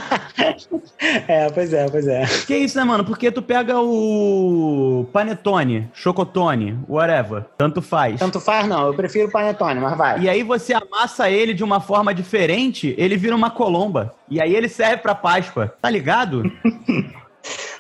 é, 1.28 1.50
pois 1.50 1.74
é, 1.74 1.90
pois 1.90 2.08
é. 2.08 2.26
que 2.46 2.56
isso, 2.56 2.78
né, 2.78 2.84
mano? 2.84 3.04
Porque 3.04 3.32
tu 3.32 3.42
pega 3.42 3.80
o 3.80 5.08
panetone, 5.12 5.90
chocotone, 5.94 6.78
whatever, 6.88 7.46
tanto 7.58 7.82
faz. 7.82 8.20
Tanto 8.20 8.40
faz, 8.40 8.68
não. 8.68 8.88
Eu 8.88 8.94
prefiro 8.94 9.32
panetone, 9.32 9.80
mas 9.80 9.98
vai. 9.98 10.20
E 10.22 10.30
aí 10.30 10.44
você 10.44 10.74
amassa 10.74 11.30
ele 11.30 11.54
de 11.54 11.64
uma 11.64 11.80
forma 11.80 12.14
diferente, 12.14 12.94
ele 12.98 13.18
vira 13.18 13.36
uma 13.36 13.50
colomba. 13.50 14.14
E 14.30 14.42
aí 14.42 14.56
ele 14.56 14.70
serve 14.70 14.98
pra 14.98 15.16
Páscoa. 15.16 15.74
Tá 15.82 15.90
ligado? 15.90 16.44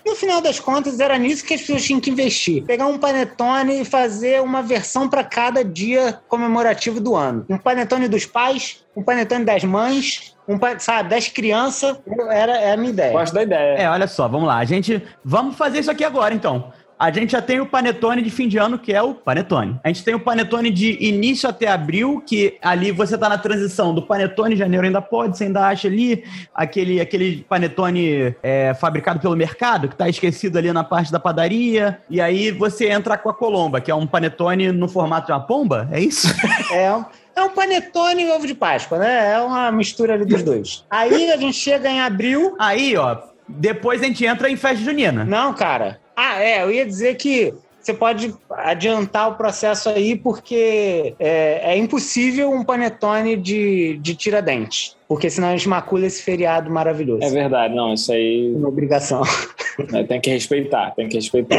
No 0.07 0.15
final 0.15 0.39
das 0.39 0.57
contas, 0.57 1.01
era 1.01 1.17
nisso 1.17 1.43
que 1.43 1.53
as 1.53 1.59
pessoas 1.59 1.83
tinham 1.83 1.99
que 1.99 2.09
investir. 2.09 2.63
Pegar 2.63 2.87
um 2.87 2.97
panetone 2.97 3.81
e 3.81 3.85
fazer 3.85 4.41
uma 4.41 4.61
versão 4.61 5.09
para 5.09 5.21
cada 5.21 5.65
dia 5.65 6.21
comemorativo 6.29 7.01
do 7.01 7.13
ano. 7.13 7.45
Um 7.49 7.57
panetone 7.57 8.07
dos 8.07 8.25
pais, 8.25 8.85
um 8.95 9.03
panetone 9.03 9.43
das 9.43 9.65
mães, 9.65 10.33
um, 10.47 10.57
sabe, 10.79 11.09
das 11.09 11.27
crianças. 11.27 11.97
Era, 12.31 12.57
era 12.57 12.73
a 12.75 12.77
minha 12.77 12.91
ideia. 12.91 13.11
Gosto 13.11 13.33
da 13.33 13.43
ideia. 13.43 13.79
É, 13.79 13.89
olha 13.89 14.07
só, 14.07 14.29
vamos 14.29 14.47
lá. 14.47 14.59
A 14.59 14.63
gente. 14.63 15.05
Vamos 15.25 15.57
fazer 15.57 15.79
isso 15.79 15.91
aqui 15.91 16.05
agora, 16.05 16.33
então. 16.33 16.71
A 16.99 17.11
gente 17.11 17.31
já 17.31 17.41
tem 17.41 17.59
o 17.59 17.65
panetone 17.65 18.21
de 18.21 18.29
fim 18.31 18.47
de 18.47 18.57
ano, 18.57 18.79
que 18.79 18.91
é 18.91 19.01
o 19.01 19.13
panetone. 19.13 19.79
A 19.83 19.87
gente 19.89 20.03
tem 20.03 20.15
o 20.15 20.19
panetone 20.19 20.71
de 20.71 20.97
início 20.99 21.47
até 21.47 21.67
abril, 21.67 22.23
que 22.25 22.57
ali 22.61 22.91
você 22.91 23.17
tá 23.17 23.29
na 23.29 23.37
transição 23.37 23.93
do 23.93 24.01
panetone 24.01 24.55
janeiro 24.55 24.85
ainda 24.85 25.01
pode, 25.01 25.37
você 25.37 25.43
ainda 25.43 25.67
acha 25.67 25.87
ali 25.87 26.23
aquele, 26.53 26.99
aquele 26.99 27.45
panetone 27.47 28.35
é, 28.41 28.73
fabricado 28.73 29.19
pelo 29.19 29.35
mercado, 29.35 29.87
que 29.87 29.95
tá 29.95 30.09
esquecido 30.09 30.57
ali 30.57 30.73
na 30.73 30.83
parte 30.83 31.11
da 31.11 31.19
padaria. 31.19 32.01
E 32.09 32.19
aí 32.19 32.49
você 32.51 32.89
entra 32.89 33.17
com 33.17 33.29
a 33.29 33.33
colomba, 33.33 33.79
que 33.79 33.91
é 33.91 33.95
um 33.95 34.07
panetone 34.07 34.71
no 34.71 34.87
formato 34.87 35.27
de 35.27 35.33
uma 35.33 35.41
pomba, 35.41 35.87
é 35.91 35.99
isso? 35.99 36.27
É 36.71 36.93
um, 36.93 37.05
é 37.35 37.41
um 37.43 37.49
panetone 37.49 38.23
e 38.23 38.31
ovo 38.31 38.45
de 38.45 38.53
Páscoa, 38.53 38.97
né? 38.97 39.33
É 39.33 39.39
uma 39.39 39.71
mistura 39.71 40.15
ali 40.15 40.25
dos 40.25 40.43
dois. 40.43 40.85
Aí 40.89 41.31
a 41.31 41.37
gente 41.37 41.55
chega 41.55 41.89
em 41.89 42.01
abril. 42.01 42.55
Aí, 42.59 42.95
ó, 42.97 43.17
depois 43.47 44.01
a 44.01 44.05
gente 44.05 44.25
entra 44.25 44.49
em 44.49 44.55
festa 44.55 44.83
junina. 44.83 45.23
Não, 45.23 45.53
cara. 45.53 45.99
Ah, 46.17 46.41
é, 46.41 46.63
eu 46.63 46.71
ia 46.71 46.83
dizer 46.83 47.15
que 47.15 47.53
você 47.79 47.93
pode 47.93 48.33
adiantar 48.49 49.29
o 49.29 49.35
processo 49.35 49.87
aí, 49.87 50.15
porque 50.15 51.13
é, 51.19 51.73
é 51.73 51.77
impossível 51.77 52.51
um 52.51 52.63
panetone 52.63 53.37
de, 53.37 53.99
de 54.01 54.15
tiradentes. 54.15 54.97
Porque 55.07 55.29
senão 55.29 55.47
a 55.47 55.55
gente 55.55 55.69
macula 55.69 56.05
esse 56.05 56.21
feriado 56.21 56.69
maravilhoso. 56.69 57.23
É 57.23 57.29
verdade, 57.29 57.73
não, 57.73 57.93
isso 57.93 58.11
aí 58.11 58.53
Uma 58.53 58.67
obrigação. 58.67 59.21
né, 59.89 60.03
tem 60.03 60.19
que 60.19 60.29
respeitar, 60.29 60.91
tem 60.95 61.07
que 61.07 61.15
respeitar. 61.15 61.55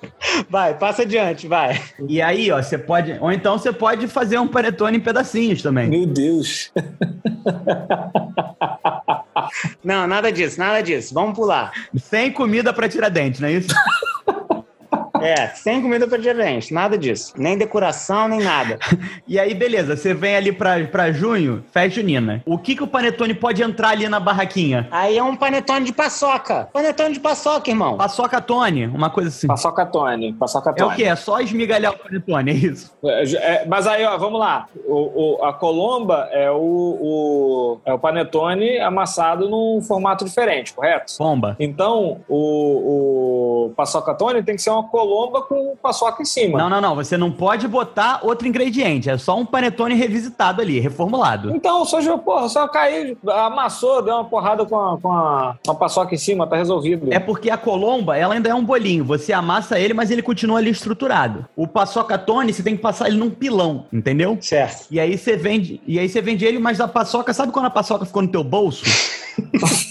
Vai, 0.50 0.76
passa 0.76 1.02
adiante, 1.02 1.46
vai. 1.46 1.80
E 2.08 2.22
aí, 2.22 2.50
ó, 2.50 2.62
você 2.62 2.78
pode. 2.78 3.16
Ou 3.20 3.30
então 3.30 3.58
você 3.58 3.72
pode 3.72 4.08
fazer 4.08 4.38
um 4.38 4.48
panetone 4.48 4.96
em 4.96 5.00
pedacinhos 5.00 5.62
também. 5.62 5.88
Meu 5.88 6.06
Deus. 6.06 6.72
Não, 9.84 10.06
nada 10.06 10.32
disso, 10.32 10.58
nada 10.58 10.80
disso. 10.82 11.12
Vamos 11.14 11.36
pular. 11.36 11.72
Sem 11.96 12.32
comida 12.32 12.72
pra 12.72 12.88
tirar 12.88 13.08
dente, 13.08 13.40
não 13.40 13.48
é 13.48 13.52
isso? 13.52 13.68
É, 15.22 15.48
sem 15.48 15.80
comida 15.82 16.06
para 16.06 16.18
tiradentes, 16.18 16.70
nada 16.70 16.96
disso. 16.98 17.32
Nem 17.36 17.56
decoração, 17.58 18.28
nem 18.28 18.40
nada. 18.40 18.78
E 19.26 19.38
aí, 19.38 19.52
beleza, 19.52 19.94
você 19.94 20.14
vem 20.14 20.36
ali 20.36 20.52
pra, 20.52 20.82
pra 20.86 21.12
junho, 21.12 21.62
festa 21.70 21.96
junina. 22.00 22.42
O 22.46 22.56
que 22.58 22.74
que 22.74 22.82
o 22.82 22.86
panetone 22.86 23.34
pode 23.34 23.62
entrar 23.62 23.90
ali 23.90 24.08
na 24.08 24.18
barraquinha? 24.18 24.88
Aí 24.90 25.18
é 25.18 25.22
um 25.22 25.36
panetone 25.36 25.84
de 25.84 25.92
paçoca. 25.92 26.68
Panetone 26.72 27.12
de 27.14 27.20
paçoca, 27.20 27.68
irmão. 27.70 27.96
Paçoca 27.98 28.40
Tone, 28.40 28.86
uma 28.86 29.10
coisa 29.10 29.28
assim. 29.28 29.46
Paçoca 29.46 29.84
Tony, 29.84 30.32
paçoca 30.32 30.70
É 30.70 30.72
Tony. 30.72 30.92
o 30.92 30.96
quê? 30.96 31.04
É 31.04 31.14
só 31.14 31.40
esmigalhar 31.40 31.92
o 31.92 31.98
panetone, 31.98 32.50
é 32.50 32.54
isso? 32.54 32.90
É, 33.04 33.22
é, 33.34 33.64
mas 33.66 33.86
aí, 33.86 34.02
ó, 34.04 34.16
vamos 34.16 34.40
lá. 34.40 34.66
O, 34.86 35.36
o- 35.40 35.44
a 35.44 35.52
colomba 35.52 36.28
é 36.32 36.50
o, 36.50 36.56
o- 36.58 37.80
é 37.84 37.92
o 37.92 37.98
panetone 37.98 38.78
amassado 38.78 39.48
num 39.48 39.80
formato 39.82 40.24
diferente, 40.24 40.72
correto? 40.72 41.12
Pomba. 41.18 41.54
Então, 41.60 42.20
o, 42.28 43.66
o 43.66 43.74
paçoca 43.76 44.14
Tony 44.14 44.42
tem 44.42 44.56
que 44.56 44.62
ser 44.62 44.70
uma 44.70 44.84
colomba 44.84 45.07
com 45.42 45.76
paçoca 45.82 46.22
em 46.22 46.24
cima. 46.24 46.58
Não, 46.58 46.68
não, 46.68 46.80
não. 46.80 46.94
Você 46.94 47.16
não 47.16 47.30
pode 47.30 47.66
botar 47.66 48.20
outro 48.22 48.46
ingrediente. 48.46 49.10
É 49.10 49.18
só 49.18 49.36
um 49.38 49.46
panetone 49.46 49.94
revisitado 49.94 50.60
ali, 50.60 50.78
reformulado. 50.78 51.54
Então, 51.54 51.84
só, 51.84 51.98
porra, 52.18 52.48
só 52.48 52.68
caiu, 52.68 53.16
amassou, 53.26 54.02
deu 54.02 54.14
uma 54.14 54.24
porrada 54.24 54.64
com 54.64 54.78
a, 54.78 54.98
com 54.98 55.12
a, 55.12 55.56
com 55.64 55.72
a 55.72 55.74
paçoca 55.74 56.14
em 56.14 56.18
cima, 56.18 56.46
tá 56.46 56.56
resolvido. 56.56 57.12
É 57.12 57.18
porque 57.18 57.50
a 57.50 57.56
colomba, 57.56 58.16
ela 58.16 58.34
ainda 58.34 58.48
é 58.48 58.54
um 58.54 58.64
bolinho. 58.64 59.04
Você 59.04 59.32
amassa 59.32 59.78
ele, 59.78 59.94
mas 59.94 60.10
ele 60.10 60.22
continua 60.22 60.58
ali 60.58 60.70
estruturado. 60.70 61.46
O 61.56 61.66
paçoca 61.66 62.18
tone, 62.18 62.52
você 62.52 62.62
tem 62.62 62.76
que 62.76 62.82
passar 62.82 63.08
ele 63.08 63.16
num 63.16 63.30
pilão, 63.30 63.86
entendeu? 63.92 64.38
Certo. 64.40 64.86
E 64.90 65.00
aí 65.00 65.16
você 65.16 65.36
vende, 65.36 65.80
e 65.86 65.98
aí 65.98 66.08
você 66.08 66.20
vende 66.20 66.44
ele, 66.44 66.58
mas 66.58 66.80
a 66.80 66.88
paçoca, 66.88 67.32
sabe 67.32 67.52
quando 67.52 67.66
a 67.66 67.70
paçoca 67.70 68.04
ficou 68.04 68.22
no 68.22 68.28
teu 68.28 68.44
bolso? 68.44 68.84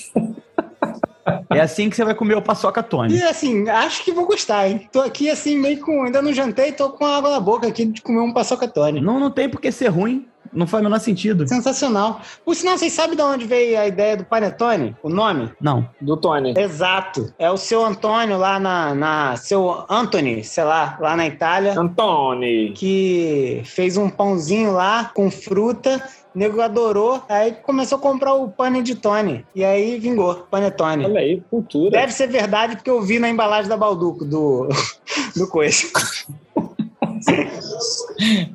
é 1.50 1.62
assim 1.62 1.90
que 1.90 1.96
você 1.96 2.04
vai 2.04 2.14
comer 2.14 2.36
o 2.36 2.42
paçoca 2.42 2.84
tone. 2.84 3.16
E 3.16 3.24
assim, 3.24 3.70
acho 3.70 4.04
que 4.04 4.12
vou 4.12 4.26
gostar, 4.26 4.68
hein? 4.68 4.88
Tô 4.92 5.02
aqui 5.02 5.30
assim, 5.30 5.58
meio 5.58 5.80
com. 5.80 6.04
Ainda 6.04 6.22
não 6.22 6.34
jantei, 6.34 6.72
tô 6.72 6.90
com 6.90 7.06
água 7.06 7.30
na 7.30 7.40
boca 7.40 7.68
aqui 7.68 7.86
de 7.86 8.02
comer 8.02 8.20
um 8.20 8.34
paçoca 8.34 8.68
Tony. 8.68 9.00
Não, 9.02 9.20
não 9.20 9.32
tem 9.32 9.50
por 9.50 9.62
que 9.62 9.72
ser 9.72 9.88
ruim. 9.88 10.28
Não 10.52 10.68
faz 10.68 10.82
o 10.82 10.84
menor 10.86 11.00
sentido. 11.00 11.48
Sensacional. 11.48 12.22
Por 12.44 12.56
sinal, 12.56 12.78
vocês 12.78 12.94
sabem 12.94 13.16
de 13.16 13.22
onde 13.22 13.46
veio 13.46 13.80
a 13.80 13.88
ideia 13.88 14.18
do 14.18 14.24
Panetone? 14.24 14.96
O 15.04 15.10
nome? 15.10 15.52
Não. 15.60 15.88
Do 16.02 16.18
Tony. 16.18 16.54
Exato. 16.58 17.34
É 17.38 17.50
o 17.50 17.58
seu 17.58 17.86
Antônio 17.86 18.38
lá 18.38 18.60
na. 18.60 18.96
na 18.96 19.36
seu 19.38 19.86
Anthony, 19.90 20.44
sei 20.44 20.64
lá, 20.64 20.98
lá 21.00 21.16
na 21.16 21.28
Itália, 21.28 21.80
Antony. 21.80 22.72
que 22.74 23.62
fez 23.66 23.98
um 23.98 24.10
pãozinho 24.10 24.74
lá 24.74 25.12
com 25.14 25.30
fruta. 25.30 26.02
O 26.36 26.38
nego 26.38 26.62
adorou, 26.62 27.24
aí 27.28 27.52
começou 27.52 27.98
a 27.98 28.02
comprar 28.02 28.34
o 28.34 28.50
pane 28.50 28.84
de 28.84 28.94
Tony. 28.96 29.44
E 29.56 29.64
aí 29.64 29.98
vingou, 29.98 30.36
Panetone. 30.52 31.06
Olha 31.06 31.20
aí, 31.20 31.42
cultura. 31.50 31.90
Deve 31.90 32.12
ser 32.12 32.28
verdade, 32.28 32.76
porque 32.76 32.90
eu 32.90 33.02
vi 33.02 33.18
na 33.18 33.28
embalagem 33.30 33.68
da 33.68 33.76
Balduco 33.76 34.24
do, 34.24 34.70
do 35.36 35.48
coisa. 35.48 35.88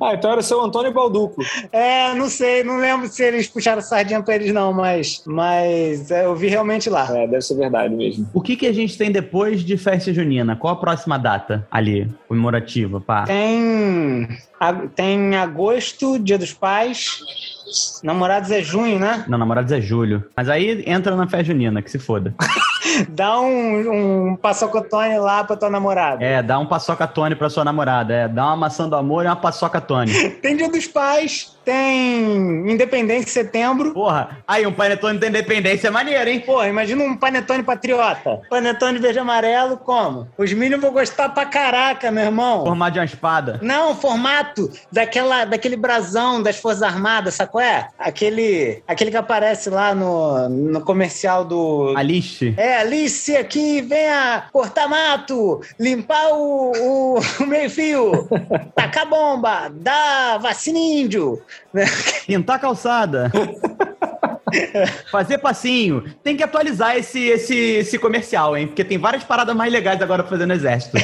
Ah, 0.01 0.13
então 0.13 0.31
era 0.31 0.41
seu 0.41 0.61
Antônio 0.61 0.91
Balduco. 0.93 1.41
É, 1.71 2.13
não 2.13 2.29
sei, 2.29 2.63
não 2.63 2.77
lembro 2.77 3.07
se 3.07 3.23
eles 3.23 3.47
puxaram 3.47 3.81
sardinha 3.81 4.21
pra 4.21 4.35
eles, 4.35 4.53
não, 4.53 4.73
mas, 4.73 5.23
mas 5.25 6.11
é, 6.11 6.25
eu 6.25 6.35
vi 6.35 6.47
realmente 6.47 6.89
lá. 6.89 7.07
É, 7.17 7.27
deve 7.27 7.41
ser 7.41 7.55
verdade 7.55 7.93
mesmo. 7.95 8.27
O 8.33 8.41
que, 8.41 8.55
que 8.55 8.67
a 8.67 8.73
gente 8.73 8.97
tem 8.97 9.11
depois 9.11 9.63
de 9.63 9.77
festa 9.77 10.13
junina? 10.13 10.55
Qual 10.55 10.73
a 10.73 10.77
próxima 10.77 11.17
data 11.17 11.67
ali, 11.71 12.09
comemorativa, 12.27 12.99
pá? 13.01 13.23
Tem, 13.23 14.27
a- 14.59 14.73
tem 14.95 15.35
agosto, 15.35 16.19
Dia 16.19 16.37
dos 16.37 16.53
Pais. 16.53 17.19
Namorados 18.03 18.51
é 18.51 18.61
junho, 18.61 18.99
né? 18.99 19.23
Não, 19.27 19.37
namorados 19.37 19.71
é 19.71 19.81
julho. 19.81 20.23
Mas 20.35 20.47
aí 20.49 20.83
entra 20.85 21.15
na 21.15 21.27
festa 21.27 21.45
junina, 21.45 21.81
que 21.81 21.89
se 21.89 21.97
foda. 21.97 22.33
Dá 23.09 23.39
um, 23.39 24.31
um 24.31 24.35
paçocotone 24.35 25.17
lá 25.17 25.43
pra 25.43 25.55
tua 25.55 25.69
namorada. 25.69 26.23
É, 26.23 26.41
dá 26.41 26.59
um 26.59 26.65
paçoca 26.65 27.07
tone 27.07 27.35
pra 27.35 27.49
sua 27.49 27.63
namorada. 27.63 28.13
É, 28.13 28.27
dá 28.27 28.45
uma 28.47 28.57
maçã 28.57 28.87
do 28.87 28.95
amor 28.95 29.25
e 29.25 29.27
uma 29.27 29.35
paçoca 29.35 29.79
tone. 29.79 30.11
Tem 30.41 30.55
Dia 30.55 30.69
dos 30.69 30.87
Pais, 30.87 31.52
tem 31.63 32.71
Independência 32.71 33.29
em 33.29 33.33
setembro. 33.43 33.93
Porra, 33.93 34.37
aí 34.47 34.65
um 34.65 34.73
panetone 34.73 35.19
da 35.19 35.27
independência 35.27 35.87
é 35.87 35.91
maneiro, 35.91 36.29
hein? 36.29 36.39
Pô, 36.39 36.63
imagina 36.63 37.03
um 37.03 37.15
panetone 37.15 37.63
patriota. 37.63 38.41
Panetone 38.49 38.99
verde 38.99 39.17
e 39.17 39.21
amarelo, 39.21 39.77
como? 39.77 40.27
Os 40.37 40.51
meninos 40.53 40.81
vão 40.81 40.91
gostar 40.91 41.29
pra 41.29 41.45
caraca, 41.45 42.11
meu 42.11 42.25
irmão. 42.25 42.65
Formado 42.65 42.93
de 42.93 42.99
uma 42.99 43.05
espada. 43.05 43.59
Não, 43.61 43.95
formato 43.95 44.69
daquela, 44.91 45.45
daquele 45.45 45.75
brasão 45.75 46.41
das 46.41 46.57
Forças 46.57 46.83
Armadas, 46.83 47.35
sabe 47.35 47.51
qual 47.51 47.63
é? 47.63 47.87
Aquele, 47.97 48.83
aquele 48.87 49.11
que 49.11 49.17
aparece 49.17 49.69
lá 49.69 49.93
no, 49.93 50.49
no 50.49 50.81
comercial 50.81 51.45
do. 51.45 51.93
Alice. 51.95 52.53
É, 52.57 52.77
Alice 52.77 53.35
aqui, 53.35 53.81
venha 53.81 54.45
cortar 54.51 54.87
mato, 54.87 55.61
limpar 55.79 56.33
o, 56.33 56.71
o, 56.71 57.19
o 57.43 57.45
meio-fio, 57.45 58.27
tacar 58.75 59.07
bomba, 59.07 59.69
dar 59.71 60.37
vacina 60.39 60.79
índio. 60.79 61.41
Pintar 62.27 62.59
calçada. 62.59 63.31
Fazer 65.11 65.39
passinho. 65.39 66.03
Tem 66.23 66.37
que 66.37 66.43
atualizar 66.43 66.95
esse, 66.95 67.19
esse, 67.27 67.55
esse 67.55 67.97
comercial, 67.97 68.55
hein? 68.55 68.67
Porque 68.67 68.83
tem 68.83 68.99
várias 68.99 69.23
paradas 69.23 69.55
mais 69.55 69.71
legais 69.73 69.99
agora 70.01 70.21
pra 70.21 70.29
fazer 70.31 70.45
no 70.45 70.53
exército. 70.53 70.95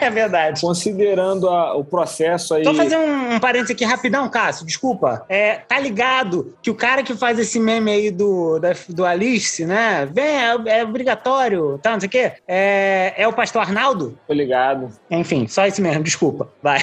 É 0.00 0.08
verdade. 0.08 0.60
Considerando 0.60 1.48
a- 1.48 1.74
o 1.74 1.84
processo 1.84 2.54
aí. 2.54 2.64
Só 2.64 2.72
fazer 2.74 2.96
um, 2.96 3.34
um 3.34 3.40
parênteses 3.40 3.72
aqui 3.74 3.84
rapidão, 3.84 4.28
Cássio, 4.28 4.64
desculpa. 4.64 5.24
É, 5.28 5.56
tá 5.56 5.80
ligado 5.80 6.56
que 6.62 6.70
o 6.70 6.74
cara 6.76 7.02
que 7.02 7.14
faz 7.16 7.38
esse 7.40 7.58
meme 7.58 7.90
aí 7.90 8.10
do, 8.10 8.60
da- 8.60 8.72
do 8.88 9.04
Alice, 9.04 9.64
né? 9.66 10.06
Vem, 10.12 10.24
é, 10.24 10.56
é 10.78 10.84
obrigatório, 10.84 11.78
tá, 11.82 11.92
não 11.92 12.00
sei 12.00 12.06
o 12.08 12.10
quê. 12.10 12.32
É, 12.46 13.14
é 13.16 13.26
o 13.26 13.32
pastor 13.32 13.62
Arnaldo? 13.62 14.16
Tô 14.28 14.32
ligado. 14.34 14.90
Enfim, 15.10 15.48
só 15.48 15.66
isso 15.66 15.82
mesmo, 15.82 16.04
desculpa. 16.04 16.48
Vai. 16.62 16.80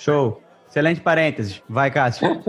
Show. 0.00 0.40
Excelente 0.72 1.02
parênteses. 1.02 1.62
Vai, 1.68 1.90
Cássio. 1.90 2.26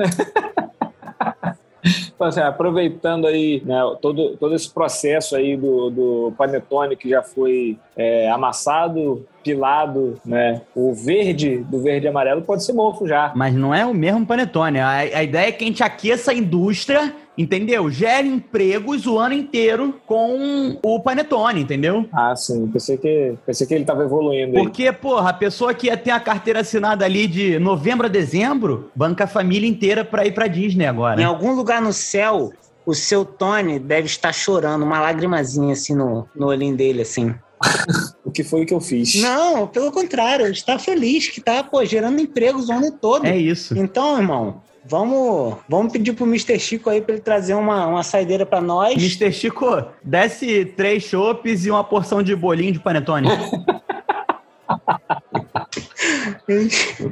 Então, 2.15 2.27
assim, 2.27 2.39
aproveitando 2.39 3.27
aí 3.27 3.61
né, 3.65 3.75
todo, 4.01 4.37
todo 4.37 4.55
esse 4.55 4.73
processo 4.73 5.35
aí 5.35 5.57
do, 5.57 5.89
do 5.89 6.33
panetone 6.37 6.95
que 6.95 7.09
já 7.09 7.21
foi 7.21 7.77
é, 7.97 8.29
amassado, 8.29 9.27
pilado, 9.43 10.17
né? 10.25 10.61
O 10.73 10.93
verde 10.93 11.57
do 11.57 11.81
verde 11.81 12.05
e 12.05 12.09
amarelo 12.09 12.41
pode 12.41 12.63
ser 12.63 12.71
mofo 12.71 13.05
já. 13.05 13.33
Mas 13.35 13.53
não 13.53 13.75
é 13.75 13.85
o 13.85 13.93
mesmo 13.93 14.25
panetone. 14.25 14.79
A, 14.79 14.99
a 14.99 15.23
ideia 15.23 15.49
é 15.49 15.51
que 15.51 15.65
a 15.65 15.67
gente 15.67 15.83
aqueça 15.83 16.31
a 16.31 16.33
indústria, 16.33 17.13
entendeu? 17.37 17.89
Gere 17.89 18.27
empregos 18.27 19.05
o 19.05 19.17
ano 19.17 19.33
inteiro 19.33 19.99
com 20.05 20.77
o 20.83 20.99
panetone, 20.99 21.61
entendeu? 21.61 22.07
Ah, 22.13 22.35
sim. 22.35 22.67
Pensei 22.67 22.97
que, 22.97 23.35
pensei 23.45 23.67
que 23.67 23.73
ele 23.73 23.85
tava 23.85 24.03
evoluindo 24.03 24.57
aí. 24.57 24.63
Porque, 24.63 24.91
porra, 24.91 25.29
a 25.29 25.33
pessoa 25.33 25.73
que 25.73 25.87
ia 25.87 25.97
ter 25.97 26.11
a 26.11 26.19
carteira 26.19 26.61
assinada 26.61 27.05
ali 27.05 27.27
de 27.27 27.59
novembro 27.59 28.05
a 28.05 28.09
dezembro, 28.09 28.91
banca 28.95 29.25
a 29.25 29.27
família 29.27 29.67
inteira 29.67 30.05
pra 30.05 30.25
ir 30.25 30.33
pra 30.33 30.47
Disney 30.47 30.85
agora. 30.85 31.21
Em 31.21 31.25
algum 31.25 31.53
lugar 31.53 31.81
no 31.81 31.93
céu, 31.93 32.51
o 32.85 32.93
seu 32.93 33.23
Tony 33.25 33.79
deve 33.79 34.07
estar 34.07 34.33
chorando, 34.33 34.83
uma 34.83 34.99
lagrimazinha 34.99 35.73
assim 35.73 35.95
no, 35.95 36.27
no 36.35 36.47
olhinho 36.47 36.75
dele, 36.75 37.01
assim. 37.01 37.33
O 38.25 38.31
que 38.31 38.43
foi 38.43 38.65
que 38.65 38.73
eu 38.73 38.81
fiz? 38.81 39.15
Não, 39.21 39.67
pelo 39.67 39.91
contrário, 39.91 40.45
ele 40.45 40.53
está 40.53 40.79
feliz 40.79 41.27
que 41.27 41.39
tá, 41.39 41.63
pô, 41.63 41.85
gerando 41.85 42.19
empregos 42.19 42.69
o 42.69 42.71
ano 42.71 42.91
todo. 42.91 43.27
É 43.27 43.37
isso. 43.37 43.77
Então, 43.77 44.17
irmão, 44.17 44.61
vamos, 44.85 45.55
vamos 45.67 45.91
pedir 45.91 46.13
pro 46.13 46.25
Mr. 46.25 46.59
Chico 46.59 46.89
aí 46.89 47.01
pra 47.01 47.13
ele 47.13 47.21
trazer 47.21 47.53
uma, 47.53 47.87
uma 47.87 48.03
saideira 48.03 48.45
pra 48.45 48.61
nós. 48.61 48.93
Mr. 48.95 49.31
Chico, 49.31 49.85
desce 50.03 50.65
três 50.65 51.03
chopes 51.03 51.65
e 51.65 51.71
uma 51.71 51.83
porção 51.83 52.21
de 52.21 52.35
bolinho 52.35 52.73
de 52.73 52.79
panetone. 52.79 53.27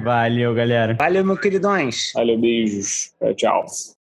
Valeu, 0.03 0.53
galera. 0.53 0.95
Valeu, 0.95 1.25
meu 1.25 1.37
queridões. 1.37 2.11
Valeu, 2.13 2.37
beijos. 2.37 3.11
Tchau, 3.19 3.33
tchau. 3.35 3.65